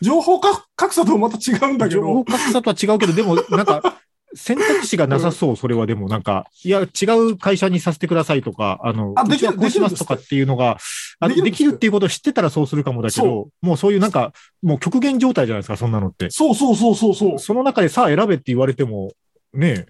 [0.02, 4.02] 情報か格差とはまた違うんだけ情報ど、格差とは違うけど、でも、なんか、
[4.34, 10.78] 選択肢がなさそう、それはでも、なんか、いや、違う会社にさせてくださいとか、あの、あできこうしますとかっていうのが、
[11.20, 16.30] あできるんできるっていうことを知ってたらそうするかもだけどそ、もうそういうなんか、もう極限状態じゃないですか、そんなのって。
[16.30, 17.16] そうそうそうそう。
[17.16, 17.40] そう。
[17.40, 19.12] その中でさあ選べって言われても、
[19.54, 19.86] ね。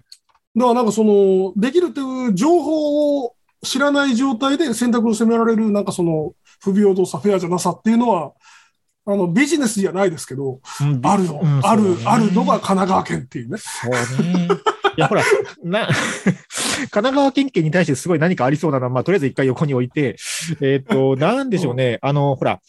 [0.56, 3.34] だからなんかその、できるっていう情報を
[3.64, 8.32] 知らない状態で選択を責められる、なんかその、不平等さ、フェアじゃなさっていうのは、
[9.04, 13.58] あの、ビジネスじゃないですけど、うんあるの、うんある、あるのが神奈川県っていうね。
[13.58, 14.48] そうね。
[14.96, 15.24] いや、ほら、
[15.64, 20.16] な、 神奈川県警に対してすごい何かありそうなのは、まあ、とりあえず一回横に置いて、
[20.60, 21.98] えっ、と、 なんでしょうね。
[22.02, 22.60] あの、ほら、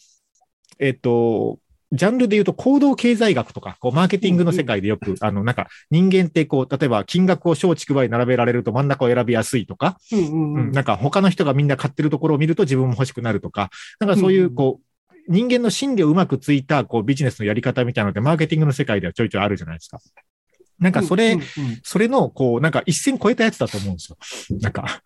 [0.80, 1.60] えっ、と、
[1.92, 10.72] ジャンルで言うと行動経済学とか、こう、マーケティングの世界でよく、あの、なんか、人間ってこう、例えば金額を小畜梅に並べられると真ん中を選びやすいとか、うん。
[10.72, 13.70] なんか他の人がみんな買ってるところを見ると自分も欲しくなるとか、
[14.00, 14.84] なんかそういう、こう、
[15.28, 20.00] 人間の心理をうまくついた、こう、ビジネスのやり方みたいなのって、マーケティングの世界ではちょいちょいあるじゃないですか。
[20.80, 21.46] なんかそれ、うんうん
[21.84, 24.18] それの、こう、なんか一線超えたやつだと思うんですよ。
[24.60, 25.02] なんか、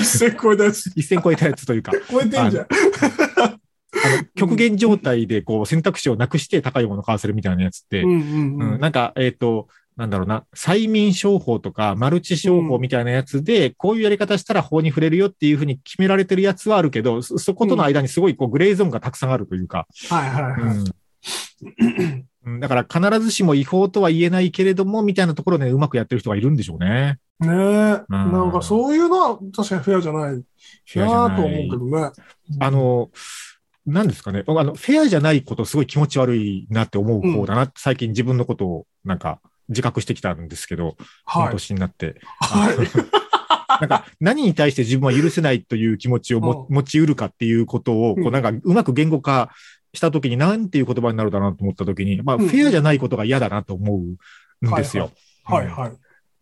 [0.00, 0.86] 一線超えたやつ。
[0.96, 2.66] 一線超えたやつというか、超えてんじゃん。
[2.66, 8.24] あの、極限状態で、こう、選択肢をなくして高いものを買わせるみたいなやつって、うんうんう、う
[8.74, 8.80] んん。
[8.80, 9.68] なんか、えっ、と、
[10.00, 20.60] なんだろうな、催眠商法とか、マルチ商法みたいなやつで、こういうやり方したら法に触れるよっていうふうに決められてるやつはあるけど、そそことの間にすごいこうグレーゾーンがたくさんあるというか、はいはいはい。
[20.62, 20.84] うん
[22.46, 27.18] うんだから必ずしも違法とは言えないけれども、みたいなところでうまくやってる人がいるんでしょうね。
[27.38, 28.02] ねえ。
[28.08, 32.10] なんかそういうのは確かにフェアじゃないフェアと思うけどね。
[32.58, 33.10] あの、
[33.84, 34.42] なんですかね。
[34.46, 37.70] 僕あの、フェアじゃないことすごい気持ち悪いなって思う方だな。
[37.76, 39.40] 最近自分のことをなんか
[39.70, 41.52] 自覚してきたんですけど、このはい。
[41.52, 42.20] 年になって。
[42.40, 42.76] はい。
[43.80, 49.50] なんか何に対して自分は許せないという気持ちを持ち得るかっていうことを、うんこうなんかうまく言語化
[49.94, 55.10] したときに何ていう言葉になるだなと思ったときに、まあ、うんフェアじゃないことが嫌だなと思うんですよ。
[55.44, 55.92] はいはい。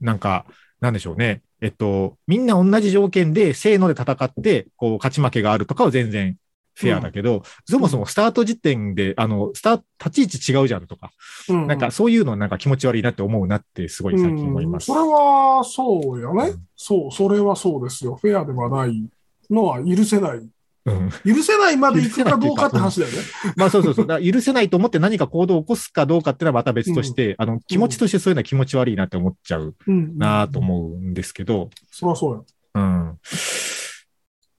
[0.01, 0.47] なんか、
[0.81, 1.43] なんでしょうね。
[1.61, 6.37] えっと、みんな同じ条件で、せーので戦って、こう、勝ち負けがあるとかは全然
[6.79, 11.11] フェアだけど、そもそもスタート時点で、あの、スタート、立ち位置違うじゃんとか、
[11.49, 14.91] うんなんかそういうのなんか気持ち悪いなって思うなってすごい最近思います。
[14.93, 16.67] うんそれはそうよねうん。
[16.77, 18.17] そう、それはそうですよ。
[18.21, 19.11] フェアではない
[19.51, 20.39] のは許せない。
[20.39, 23.19] うん許せないまで行くかどうかって話だよね。
[23.57, 24.07] まあそうそうそう。
[24.07, 30.17] だ許せないと思って何か行動を起こすかどうかっていうのはまた別として、あの、気持ちとしてそういうのは気持ち悪いなって思っちゃううん。
[30.17, 32.47] なと思うんですけど、そりゃそうよ。
[32.75, 33.19] うん。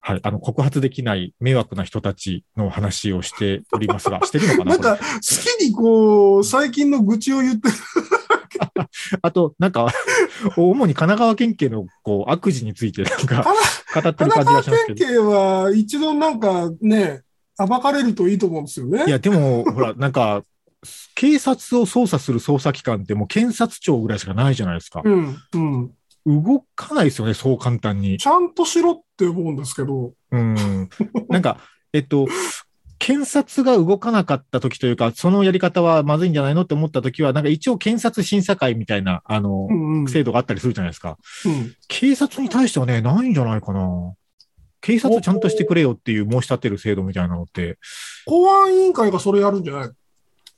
[0.09, 0.19] はい。
[0.23, 7.75] あの、告発できない迷惑な人たちの話をしておりますが、 してるのかななんか、好きにこう、最近の愚痴を言ってる。
[9.21, 9.93] あと、なんか、
[10.57, 13.45] 主に神奈川県警のこう悪事についてなんか
[13.93, 14.99] 語ってる感じがしますけど。
[14.99, 17.21] 県警は一度なんかね、
[17.57, 19.05] 暴かれるといいと思うんですよね。
[19.05, 20.41] いや、でも、ほら、なんか、
[21.13, 25.01] 警察を捜査する捜査機関ってもう検察庁ぐらいしかないじゃないですか。
[25.03, 25.91] うん、うん。
[26.25, 28.17] 動かないですよね、そう簡単に。
[28.17, 30.13] ちゃんとしろって思うんですけど。
[30.31, 30.89] うん。
[31.29, 31.57] なんか、
[31.93, 32.27] えっと、
[32.99, 40.07] 検察が動かなかった時というか、そのやり方はまずいんじゃないのって思った時は、なんか一応検察審査会みたいな、あのう、ん、うん。
[40.07, 41.17] 制度があったりするじゃないですか。
[41.45, 44.13] うん警察に対してはね、ないんじゃないかな。
[44.81, 47.77] 警察ちゃんとしてくれよっていう申し立てる制度みたいなのって。
[48.25, 49.89] 公安委員会がそれやるんじゃない？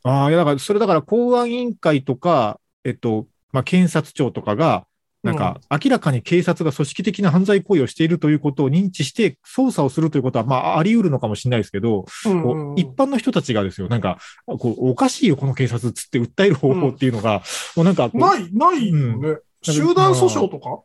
[0.04, 4.86] ああ、いや、だから、それだから公安委員会とか、えっと、まあ、検察庁とかが、
[5.24, 14.18] なんか、明らかに警察が組織的な犯罪行為をしているということを認知して、捜査をするということは、まあ、あり得るのかもしれないですけど、うんこうんう一般の人たちがですよ、なんか、
[14.48, 17.44] こう、おかしいよ、この警察っつって訴える方法っていうのが、
[17.76, 19.38] もうなんかない、ないよね。
[19.62, 20.82] 集団訴訟とか？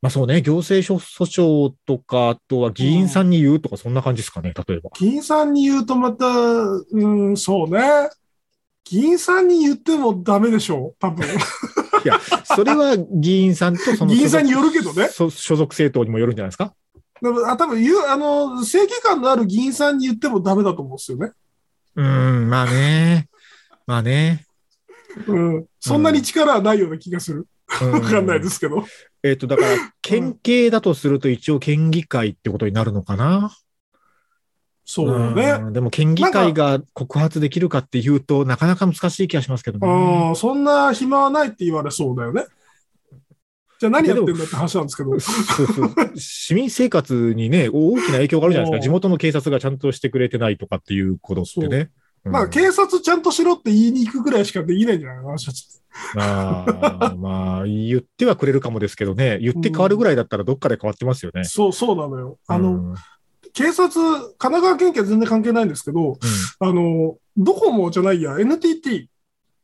[0.00, 4.90] まあそうね、行政訴訟とか、あとは議員さんに言うとか、そんな感じですかね、例えば。
[4.98, 7.80] 議員さんに言うとまた、うん、そうね。
[8.84, 11.24] 議員さんに言ってもダメでしょう、多分。
[12.04, 15.08] いや、それは議員さんとその議員さんによるけどね。
[15.08, 16.74] 所所属政党にもよるんじゃないですか？
[17.20, 21.32] でもあ多分言う、あの、正義感のある議員さんに言ってもダメだと思うんですよね。
[21.94, 23.28] うーん、まあね。
[23.86, 24.44] まあね。
[25.26, 25.66] うん。
[25.78, 27.46] そんなに力はないような気がする。
[27.80, 28.84] わかんないですすけど。
[29.22, 29.68] えっ、と、だから、
[30.00, 33.52] 県警だとすると一応県議会ってことになるのかな？
[34.84, 35.70] そうだね。
[35.70, 40.28] んでも県議会が告発できるかっていうと、なかなか難しい気がしますけどね。
[40.28, 42.44] うん、そんな暇はないって言われそうだよね。
[43.78, 45.18] じゃあ何やってんだって話なんですけど。
[45.18, 48.84] そうそう市民生活にね、大きな影響があるじゃないですうんか。
[48.84, 51.90] 地元の警察がちゃんとしてくれてないとかっていうことってね。
[52.24, 55.82] うんまあ、警察ちゃんとしろって言いに行くぐらいしかできないんじゃないかな、私たちって。
[56.14, 56.64] ま
[57.00, 61.44] あ、まあ、言ってはくれるかもですけどね、言って変わるぐらいだったらどっかで変わってますよね。
[61.44, 62.38] そう、そうなのよ。
[62.46, 62.94] あの、うん、
[63.52, 66.18] 警察、神奈川県警は全然関係ないんですけど、
[66.58, 69.08] あの、ドコモじゃないや、NTT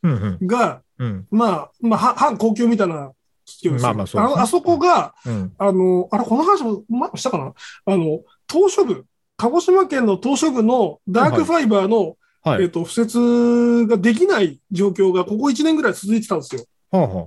[0.03, 3.13] うん、うん、が、うん、まあ、まあ、は反高級みたいな
[3.45, 5.53] 機器ですよまあまあそうああそこが、うん。
[5.59, 7.55] あの、あれ、この話も、ま、したかな？
[7.87, 8.21] あの、
[8.51, 12.65] 東書部、鹿児島県の東書部のダークファイバーの、はい。
[12.65, 16.65] えっと、敷設ができない状況がここ1年ぐらい続いてたんですよ。
[16.91, 17.27] はあはあ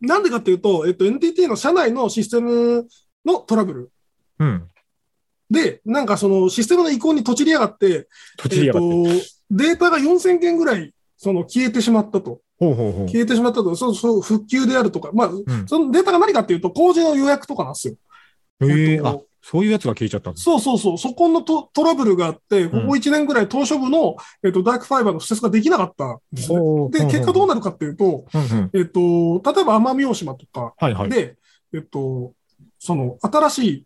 [0.00, 2.86] なんでかっていうと、えっと、NTT の社内のシステム
[3.24, 3.90] のトラブル。
[4.38, 4.68] うん。
[5.54, 8.88] で、なんかそのシステムの移行にとちりやがって、土地やがって。
[8.88, 12.40] えっと、データが4000件ぐらい、その消えてしまったと。
[12.58, 13.06] ほうほうほう。
[13.06, 13.74] 消えてしまったと。
[13.76, 15.10] そうそう、復旧であるとか。
[15.12, 17.94] まあ、んそのデータが何かっていうと、工事の予約とかなんですよ。
[18.60, 20.44] えええっとあ、そういうやつが消えちゃったんです。
[20.44, 20.98] そうそうそう。
[20.98, 26.58] そこのトトラブルがあって、ここ1年ぐらい当初部の、えっと、ダークファイバーの施設ができなかったんですね。
[26.90, 28.24] で、結果どうなるかっていうと。
[28.72, 31.10] えっと、例えば奄美大島とかはいはい。
[31.10, 31.36] で、
[31.74, 32.32] えっと、
[32.78, 33.84] その、新しいうん。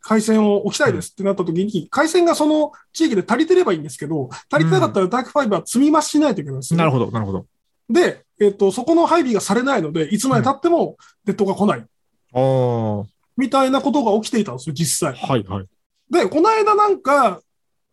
[0.00, 6.78] 回線を置きたいですってなった時に、回線がその地域で足りてればいいんですけど、足りてなかったらダークファイバー積み増ししないといけないんですよ。
[6.78, 7.46] なるほど、なるほど。
[7.88, 10.96] で、えっ、と、そこの配備がされないので、いつまで経っても
[11.26, 11.86] ネットが来ない。
[12.34, 13.06] ああ、は
[13.36, 15.14] みたいなことが起きていたんですよ、実際。
[15.38, 15.66] いはい。
[16.10, 17.40] で、この間なんか、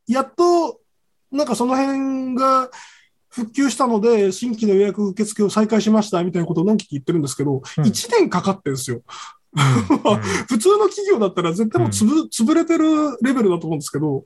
[0.08, 0.80] やっと、
[1.32, 2.70] なんかその辺が
[3.30, 9.02] 復旧したので、新規の予約受付を再開しましたみたいなことを何期言ってるんですけど、うん1年かかってるんですよ。
[9.54, 14.24] うんうん普通の企業だったら絶対もうつぶ、潰れてるレベルだと思うんですけど、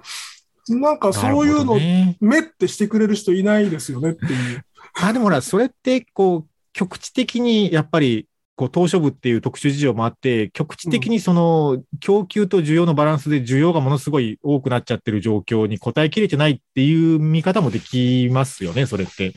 [0.70, 4.66] なんかそういうの、ね、目ってしてくれる人いないですよねっていう。
[5.02, 19.34] あ、でもほら、それって、こう、局地的に、やっぱり、こう、東書部っていう特殊事情もあって、局地的にその、供給と需要のバランスで需要がものすごい多くなっちゃってる状況に応えきれてないっていう見方もできますよね、それって。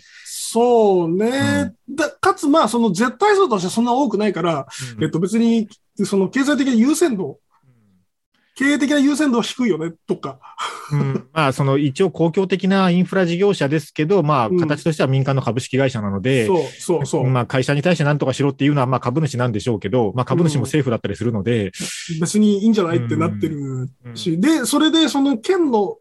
[0.51, 1.75] そうね。
[1.91, 4.67] だかつ、まあ、その絶対数としてはそんな多くないから、
[5.01, 5.69] えっと別に、
[6.05, 7.39] その経済的な優先度、
[8.59, 10.41] 経営的な優先度は低いよね、とか。
[10.91, 14.59] うん、まあ、その一応公共的なインフラ事業者ですけど、まあ、うん。
[14.59, 17.27] 形としては民間の株式会社なので、そう、そう、そう。
[17.29, 21.71] まあ、会社に対して何とかしろっていうのは、まあ、株主なんでしょうけど、まあ、株主も政府だったりするので、
[22.21, 25.99] 別にいいんじゃないってなってるし、で、それで、その県の、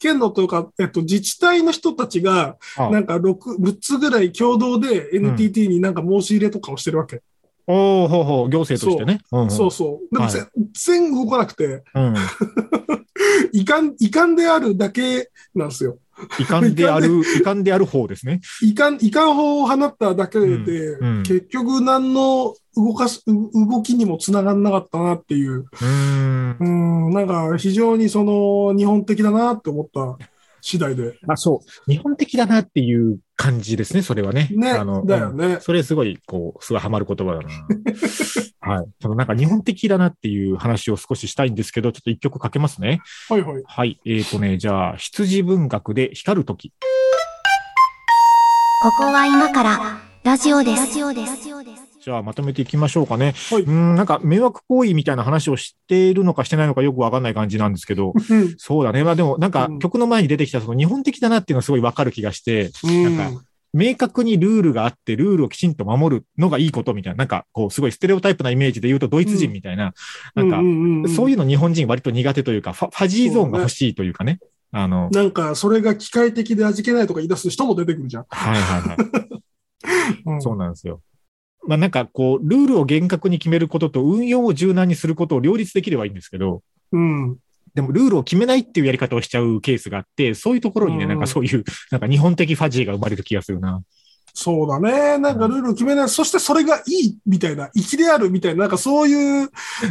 [0.00, 7.22] 県のというか、えっと、自治体の人たちが、あなんか6、6つぐらい共同で NTT になんか申し入れとかをしてるわけ。
[7.70, 9.20] おおほうほう、行政としてね。
[9.30, 10.14] うんうんそうそう。
[10.14, 12.14] でも、はい全然動かなくて、うん。
[13.52, 15.98] 遺憾、遺憾であるだけなんですよ。
[16.38, 17.06] 遺憾である、
[17.38, 18.40] 遺憾である方ですね。
[18.62, 26.56] 遺憾、遺憾法を放っただけで、うんうん結局何の動かす、う動きにもつながんなかったなっていう、うーん。
[26.60, 30.18] うん、なんか非常にその日本的だなって思った
[30.60, 31.18] 次第で。
[31.28, 31.90] あ、そう。
[31.90, 34.48] 日本的だなっていう感じですね、それはね。
[34.50, 35.58] ね、あの、うんだよね。
[35.60, 37.48] それすごい、こう、すごいハマる言葉だな。
[38.76, 38.86] はい。
[39.00, 43.00] そのなんか日本的だなっていう話を少ししたいんですけど、ちょっと一曲かけますね。
[43.28, 43.62] はいはい。
[43.64, 44.00] はい。
[44.04, 46.72] えっ、ー、とね、じゃあ、羊文学で光るとき。
[48.82, 50.86] ここは今からラジオです。
[50.86, 51.89] ラジオです。
[52.00, 53.34] じゃあ、まとめていきましょうかね。
[53.50, 59.04] はいうん、なんか迷惑行為みたいな話をしているのかしてないのかよくわかんない感じなんですけど、うんそうだね。
[59.04, 63.42] まあでも、なんかうん曲の前に出てきたその日本的だなっていうのはすごいわかる気がして、うんなんか
[63.72, 69.94] 明確にルールがあって、ルールをきちんと守るのがいいことみたいな、なんかこう、すごいステレオタイプなイメージで言うとドイツ人みたいな、
[70.34, 70.56] なんか、
[71.14, 74.40] そういうの日本人割と苦手というか、ファファジーゾーンが欲しいというかね。
[74.72, 78.26] あの、なんか、それが機械的で味気ないとか言い出す人も出てくるじゃん。
[78.28, 78.96] はいはいはい。
[80.26, 81.00] うんそうなんですよ。
[81.70, 87.36] まあなんかこう、ルールを厳格に決めることと運用を柔軟にすることを両立できればいいんですけど、うん。
[87.76, 91.62] でもルールを決めないっていうやり方をしちゃうケースがあって、そういうところにね、うんなんかそういう、
[91.92, 93.80] なんか日本的ファジーが生まれる気がするな。
[94.34, 95.18] そうだね。
[95.18, 96.08] なんかルールを決めない。
[96.08, 99.50] そしてそれがいいみたいな、粋であるみたいな、なんかそういう、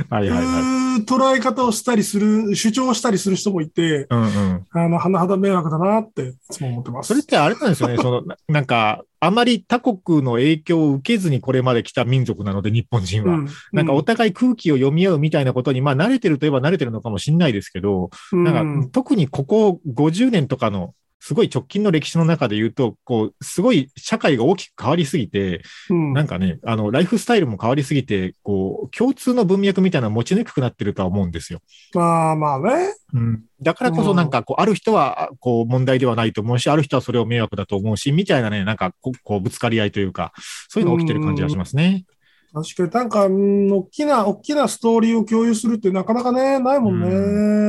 [0.10, 1.04] はいはいはい。
[1.04, 4.66] 捉え方をしたりする、主張したりする人もいて、うんうん。
[4.72, 7.08] あの、甚だ迷惑だなっていつも思ってます。
[7.08, 13.36] それってあれなんですよね、 その、ななんか、あまり他国の影響を受けずにこれまで来た民族なので、日本人は。
[13.36, 31.60] うん、なんかお互い空気を読み合うみたいなことに、まあ慣れてるといえば慣れてるのかもしれないですけど、うん、なんか特にここ50年とかのすごい直近の歴史の中で言うと、こう、すごい社会が大きく変わりすぎて、うん、なんかね、あの、ライフスタイルも変わりすぎて、こう、共通の文脈みたいなの持ちにくくなってるとは思うんですよ。
[31.94, 32.94] まあまあね。
[33.14, 33.44] うん。
[33.62, 40.32] だからこそなんか、こう、ある人は、こう、問題ではないと思うし、ある人はそれを迷惑だと思うし、みたいなね、なんかこう、こう、ぶつかり合いというか、
[40.70, 42.06] そういうの起きてる感じがしますね。
[42.54, 47.02] 確かになんか、うん大きな、大きなストーリーを共有するってなかなかね、ないもん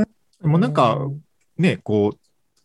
[0.00, 0.06] ね。
[0.40, 0.98] でもなんか、
[1.58, 2.19] ね、こう、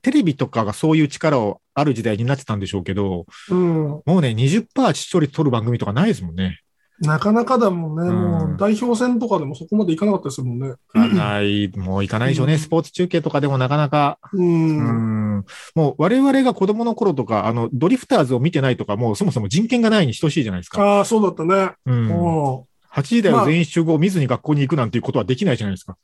[0.06, 6.62] テレビとかがそういう力をある時代になってたんでしょうけど、うん、もうね、20%視聴率取る番組とかないですもんね。
[7.00, 8.08] なかなかだもんね。
[8.08, 10.76] うんもう代表戦とかでもそこまでいかなかったですもんね。
[10.94, 12.54] ない、もういかないでしょうね。
[12.54, 14.20] うんスポーツ中継とかでもなかなか。
[14.32, 14.38] う。
[14.38, 15.46] うんん。
[15.74, 20.82] もう我々が子供の頃とか、あの、ドリフターズを見てないとか、もうそもそも人権がないに等しいじゃないですか。
[20.84, 21.72] ああ、そうだったね。
[21.88, 22.60] うん。
[22.60, 22.64] うん
[22.96, 25.98] 8時台を全員集合見ずに学校に行くなんていうことはできないじゃないですか。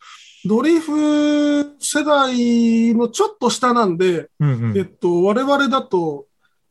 [0.46, 4.78] ドリフ世代のちょっと下なんで、うんうん。
[4.78, 6.26] えっと、我々だと、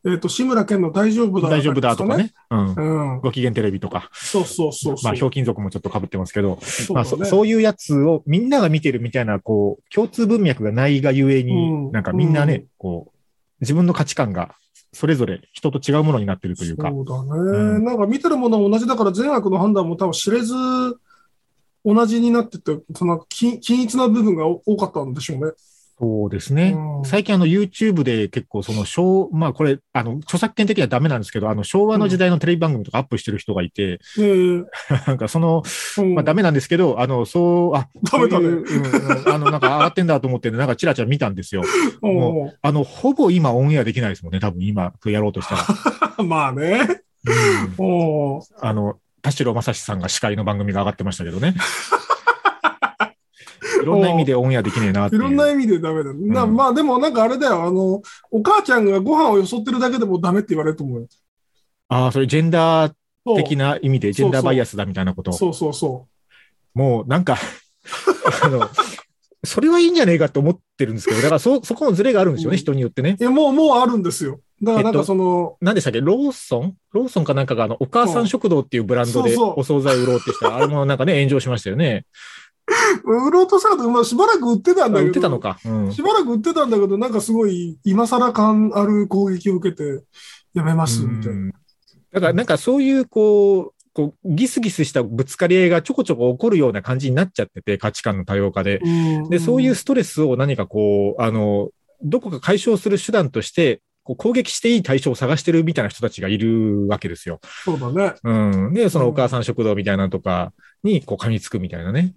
[0.05, 2.17] えっと、志村けんの大丈夫だ、大丈夫だとか。
[2.17, 2.33] ね。
[2.51, 2.75] うん。
[2.75, 3.21] うん。
[3.21, 4.09] ご機嫌テレビとか。
[4.13, 4.97] そうそうそう。
[5.05, 13.19] まあ、ひょうきん族もちょっと被ってますけど、そうだねまあそ、そういうやつをみんなが見てるみたいな、こう、共通文脈がないがゆえに、うんなんかみんなね、うんこう、
[13.61, 14.55] 自分の価値観が
[14.93, 16.91] それぞれ人と違うものになってるというか。
[16.91, 20.55] そうだね、うんなんか見てるものは同じだから善悪の判断も多分知れず
[21.85, 25.53] 同じになってて、その均均一な部分が多かったんでしょうね。
[26.01, 26.73] そうですね。
[26.75, 34.65] うん最近あの YouTube で結構その昭、まあこれ、あの、著作権的にはダメなんですけど、あの昭和の時代のテレビ番組とかアップしてる人がいて、で、
[35.07, 35.63] なんかその、
[35.99, 38.49] うんまあダメなんですけど、あの、そう、あ、ダメダメ
[39.27, 41.63] あの、 なんか上がってんだと思ってね、なんかチラチラ見たんですよ。
[42.03, 45.55] もあの、ほぼ今オンエアできないですもんね、多分今、やろうとした
[46.19, 46.25] ら。
[46.25, 47.03] まあね。
[47.79, 51.55] うんおーあの、田代正史さんが司会の番組が上がってましたけどね。
[53.83, 55.23] いろんな意味でオンエアできねえなっていう。
[55.23, 56.13] いろんな意味でダメだ。
[56.13, 61.09] なまあでもなんかあれだよ、あの、お母ちゃんがご飯をよそってるだけでもダメって言われると思うよ。
[61.89, 62.93] ああ、それジェンダー
[63.37, 65.33] 的な意味で、ジェンダーバイアスだみたいなこと。
[65.33, 66.07] そうそうそ
[66.75, 67.37] もうなんか、
[68.43, 68.69] あの、
[69.45, 73.23] それはいいんじゃねえかって思ってるんですけど、だからそ、そこのズレがあるんですよね、うん人によってねう。。
[73.23, 74.41] いや、もう、もうあるんですよ。
[74.63, 76.01] だからなんかその、何でしたっけ？
[76.01, 76.77] ローソン？
[76.93, 80.55] ローソンかなんかが、あの、お母さん食堂っていうブランドでお惣菜売ろうってした。
[80.57, 82.05] あれもなんかね、炎上しましたよね。
[83.05, 85.59] 売ろうとしたら、まあ、しばらく売ってたんだけど、あ売ってたのか。
[85.65, 85.93] うん。
[85.93, 90.03] しばらく売ってたんだけど、なんかすごい、今更感ある攻撃を受けて、
[90.55, 91.33] やめます、みたいな。
[91.33, 91.53] うん
[92.13, 98.81] だからなんかそういうこう、こうギスギスしたぶつかり合いがちょこちょこ起こるような感じになっちゃってて、価値観の多様化で。
[98.83, 98.89] う
[99.27, 101.71] んで、そういうストレスを何かこう、あの、
[102.03, 103.81] どこか解消する手段として、
[104.11, 107.41] こう攻撃していい対象を探してるみたいな人たちがいるわけですよ。
[107.65, 108.15] そうだね。
[108.25, 108.75] うん。
[108.75, 110.53] で、そのお母さん食堂みたいなのとか
[110.83, 112.15] に、こう噛みつくみたいなね。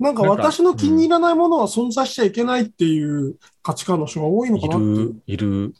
[0.00, 5.74] なんか私の気に入らないものは存在しちゃいけないっていう価値観の人が多いのかいなっていうる、いる。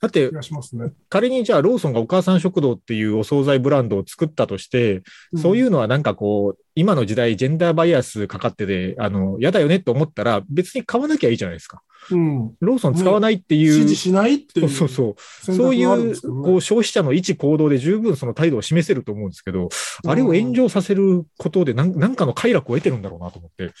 [0.00, 0.92] だってね。
[1.08, 5.02] 仮にじゃあローソンがお母さん食堂っていうお惣菜ブランドを作ったとして、
[5.36, 11.82] そういううのはなんかこう、今の時代ジェンダーバイアスかかってて、あの、嫌だよねって思ったら別に買わなきゃいいじゃないですか。
[12.16, 12.36] ん。
[12.36, 12.56] うん。
[12.60, 14.68] ローソン使わないっていう、支持しないっていう。
[14.68, 15.44] そうそうそう。
[15.44, 19.68] 選そういう、こう、消費者の一行動で十分その態度を示せると思うんですけど、
[20.06, 23.72] あれを炎上させることでなん、なんかの快楽を得てるんだろうなと思って。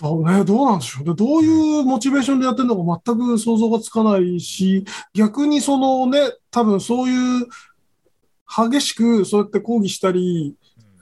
[0.00, 1.14] どうね、どうなんでしょうね。
[1.14, 4.84] どういうモチベーションでやってるのか全く想像がつかないし、
[5.14, 6.18] 逆にそのね、
[6.50, 7.46] 多分そういう
[8.46, 10.54] 激しくそうやって抗議したり、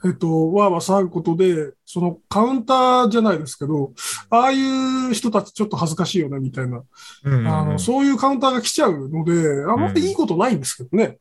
[0.05, 3.93] えっと、わーわー騒ぐことで、そのカウンターじゃないですけど、
[4.29, 6.83] ああいう人たちちょっと恥ずかしいよね、みたいな。
[7.23, 11.17] うんうんうんあの、そういうカウンターが来ちゃうので、あんまりいいことないんですけどね。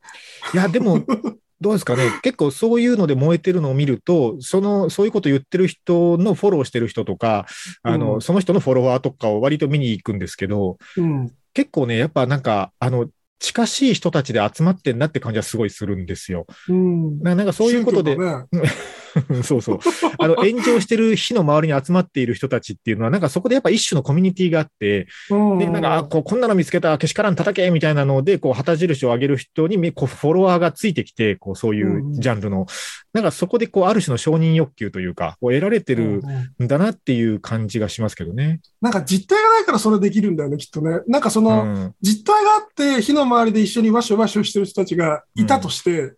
[0.52, 1.04] いや、でも、
[1.60, 2.10] どうですかね。
[2.22, 7.46] 結構そういうので燃えてるのを見ると、その、そういうこと言ってる人のフォローしてる人とか、
[7.82, 11.32] あの、うんその人のフォロワーとかを割と見に行くんですけど、うん。
[11.54, 13.08] 結構ね、やっぱなんか、あの、
[13.38, 16.46] 近しい人たちで集まってんなって感じはすごいするんですよ。
[16.68, 17.18] うん。
[17.20, 18.16] ななんかそういうことで
[19.42, 19.78] そうそう。
[20.18, 32.66] あの、 炎上してる火の周りに集まっている人たちっていうのは、なんかそこでやっぱ一種のコミュニティがあって、うんで、なんか、あこう、こんなの見つけた、けしからん叩けみたいなので、こう、旗印を上げる人に、こう、フォロワーがついてきて、こう、そういうジャンルの、
[33.12, 36.22] なんかそこで、こう、ある種の承認欲求というか、こう得られてる
[36.58, 38.60] うんんだなっていう感じがしますけどね。
[38.80, 41.00] なんか実態がないからそれできるんだよね、きっとね。
[41.06, 41.94] なんかそうの、ん。
[42.02, 46.14] 実態があって、火の周りで一緒にワッショワッショしてる人たちがいたとして、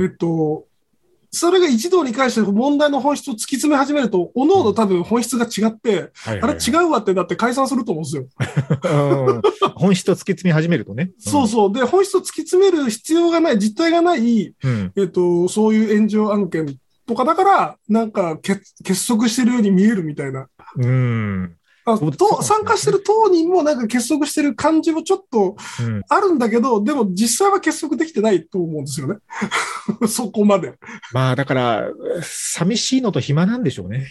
[0.00, 0.66] えっと、
[1.34, 8.26] それが一堂に会して問題の本質を突き詰め始めると、おのおの多分本質が違って、はいはいあれ違うわってなって解散すると思うんですよ。
[8.84, 9.42] うん
[9.74, 11.10] 本質を突き詰め始めるとね。
[11.18, 11.72] そうそう。
[11.72, 14.92] で、本質を突き詰める必要がない、実態がない、うん。
[14.94, 16.76] えっと、そういう炎上案件
[17.06, 20.48] とかだから、なんか結結束してるように見えるみたいな。
[20.76, 21.56] うん。
[21.84, 26.02] あと参加してる当人もなんか結束してる感じもちょっとうん。
[26.08, 29.16] あるんだけど、でも実際は結束できてないと思うんですよね。
[30.08, 30.74] そこまで。
[31.12, 31.88] まあ、だから、
[32.22, 34.06] 寂しいのと暇なんでしょうね。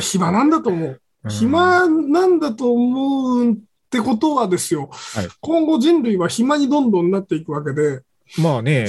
[0.00, 0.88] 暇なんだと思う。
[0.88, 3.56] うん暇なんだと思うっ
[3.90, 8.00] てことはですよ、はい今後人類は暇にどんどんなっていくわけで、
[8.38, 8.86] まあね、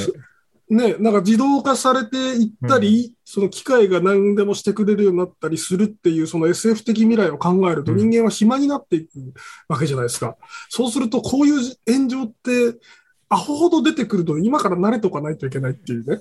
[0.72, 9.34] ね、なんか自動化されていったり、その機械が何でもしてくれるようになったりするっていう、その SF 的未来を考えるとうん人間は暇になっていく
[9.68, 10.38] わけじゃないですか。
[10.70, 12.80] そうすると、こういう炎上って、
[13.28, 16.20] アホほど出てくると、今から慣れとかないといけないっていうね。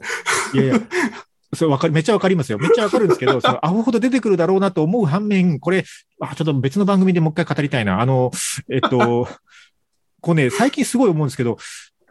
[0.55, 0.81] いやいや、
[1.55, 2.59] それわかり、めっちゃわかりますよ。
[2.59, 5.85] めっちゃわかるんですけど、 そのアホほど出てくるだろうなと思う反面、これ、
[6.21, 8.01] あ、ちょっと別の番組でもう一回語りたいな。
[8.01, 8.31] あの、
[8.69, 9.29] えっと、
[10.21, 11.59] こうね、最近すごい思うんですけど、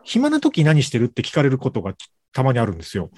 [0.10, 1.94] 暇な時何してるって聞かれることが
[2.34, 3.12] たまにあるんですよ。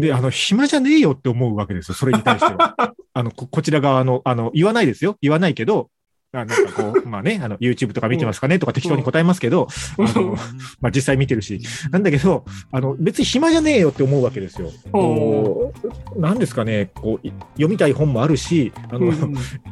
[0.00, 1.94] で、あの、暇じゃねえよって思うわけですよ。
[1.96, 2.76] それに対しては。
[3.12, 5.16] あの、こ、こちら側の、あの、言わないですよ。
[5.20, 5.97] 言わないけど、あ
[6.30, 9.66] なんかこう、 まあね、あの、YouTube とか見てますかねとか適当に答えますけど、
[9.98, 10.36] あの、
[10.80, 11.60] まあ実際見てるし、
[11.90, 14.70] なんだけど、あの、別に暇じゃねえよって思うわけですよ。
[14.92, 15.72] こ
[16.14, 19.12] う、なんですかね、こう、い読みたい本もあるし、あの、うん。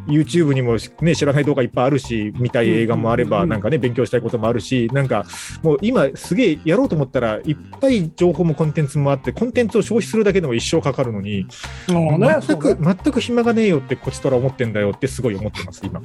[0.08, 5.26] YouTube にもね、知らない動画いっぱいあるし、見たい映画もあれば、なんかね、勉強したいこともあるし、なんか、
[5.62, 11.46] もう今すげえやろうと思ったらいっぱい情報もコンテンツもあって、コンテンツを消費するだけでも一生かかるのに、
[11.86, 16.00] 全く、全く暇がねえよってこちとら思ってんだよってすごい思ってます、今。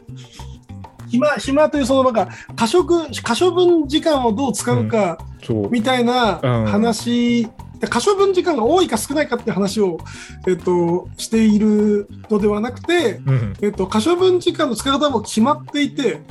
[1.12, 5.18] 暇、暇というそのなんか、可食、可処分時間をどう使うか。
[5.70, 6.66] みたいなうん。
[6.66, 7.48] 話
[7.88, 10.00] 可処分時間が多いか少ないかって話を、
[10.48, 13.54] えっと、しているのではなくて、うん。
[13.62, 16.22] えっと、可処分時間の使い方も決まっていて、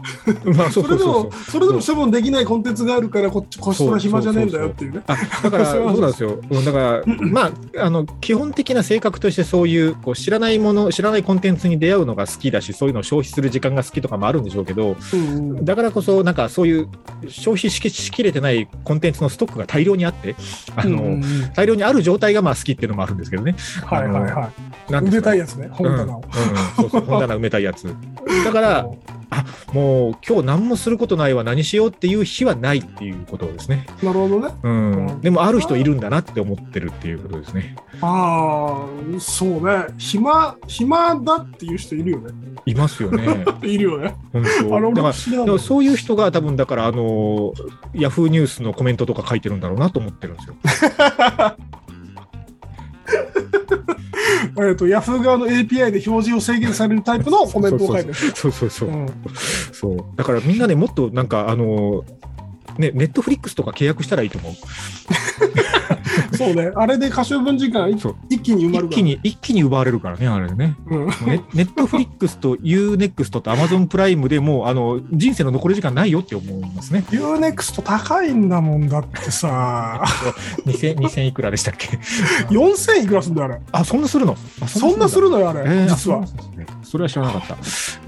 [0.45, 5.03] まあ、それでも、それでも処分できないコンテンツがあるから、こっち、こっちとら暇じゃねえんだよっていうね。
[5.07, 6.39] あだから、 そうなんですよ。
[6.51, 15.65] うんだから、まあ、あの、基本的な性格としてそういう、こう、知らないもの、知らないコンテンツに出会うのが好きだし、そういうのを消費する時間が好きとかもあるんでしょうけど、うんうん。
[15.65, 16.89] だからこそ、なんかそういう
[17.29, 20.37] 消費しきしきれてないコンテンツのストックが大量にあって、
[20.77, 21.23] あの、うん
[21.55, 23.55] 大量にある状態がまあ好きっていうのもあるんですけどね。
[23.85, 24.53] はいはいは
[24.89, 24.93] い。
[24.93, 26.23] 埋めたいやつね、本棚を。
[26.25, 27.85] うんうん、そうそう、本棚埋めたいやつ。
[28.45, 28.87] だから、
[29.31, 33.87] あもう今日何もすることないわ、何しようっていう日はないっていうことですね。
[34.03, 34.55] なるほどね。
[34.63, 35.07] うん。
[35.07, 37.77] うんでも、ある人いるんだなって思ってるっていうことですね。
[38.01, 39.87] ああ、そうね。
[39.99, 42.33] 暇、暇だっていう人いるよね。
[42.67, 43.45] いますよね。
[43.63, 44.17] いるよね。
[44.33, 44.95] 本当。
[44.95, 45.09] だか
[45.53, 47.53] らそういう人が多分だからあの
[47.95, 50.55] ヤフーニュースのコメントとか書いてるんだろうなと思ってるんですよ。
[54.69, 58.15] えっと、ヤフー側の API で表示を制限されるタイプのコメントを書いてる。
[58.15, 58.89] そうそうそう。
[58.89, 59.07] うん
[59.73, 62.05] そうだからみんなねもっとなんかあの
[62.77, 64.53] ねネットフリックスとか契約したらいいと思う。
[66.45, 66.73] そうね。
[66.75, 68.87] あれで可処分時間一気に埋まる。
[68.87, 70.77] 一気に一気に奪われるからねあれね。
[70.89, 71.07] うん。
[71.27, 77.05] ネネットフリックスと UNEXT と Amazon プライムでもうあの人生の残り時間ないよって思いますね。
[77.11, 80.03] UNEXT 高いんだもんだってさ。
[80.67, 81.99] 2000 2000いくらでしたっけ？
[82.51, 83.61] 4000いくらすんだよ、あれ。
[83.73, 84.37] あそんなするの？
[84.61, 85.61] あそんなするのよ、あれ。
[85.61, 86.27] えー実はあ。
[86.83, 87.55] それは知らなかった。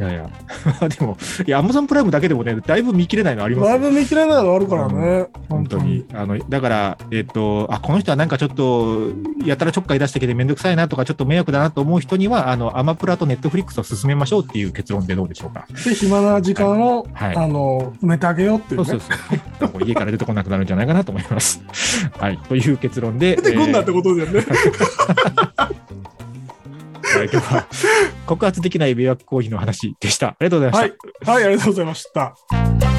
[0.05, 0.31] いやいや。
[0.89, 1.17] でも、
[1.47, 5.27] いや、アマゾンプライムだけでもね、だいぶ見切れないのありますよだいぶ見切れないのあるからね。
[5.49, 6.05] 本当に。。
[6.13, 9.11] あの、だから、えっ、と、あ、この人はなんかちょっと、
[9.45, 15.67] やたらちょっかい出してきてめんどくさいなとか、ちょっと迷惑だなと思う人には、あの、アマプラとネットフリックスを進めましょうっていう結論でどうでしょうか。
[15.85, 18.87] で、暇な時間を、はいあの、埋めてあげようっていうね。
[18.87, 19.83] そうそうそう。
[19.85, 21.61] 家から出てこなくなるんじゃないかなと思います。
[22.17, 22.39] はい。
[22.49, 23.35] という結論で。
[23.35, 24.39] 出てくんなってえことだよね。
[24.39, 24.53] ー
[27.19, 27.67] はい今日は
[28.25, 30.29] 告発できない迷惑行為の話でした。
[30.29, 31.33] ありがとうございました。
[31.33, 31.43] はい。
[31.43, 32.92] はい、ありがとうございました。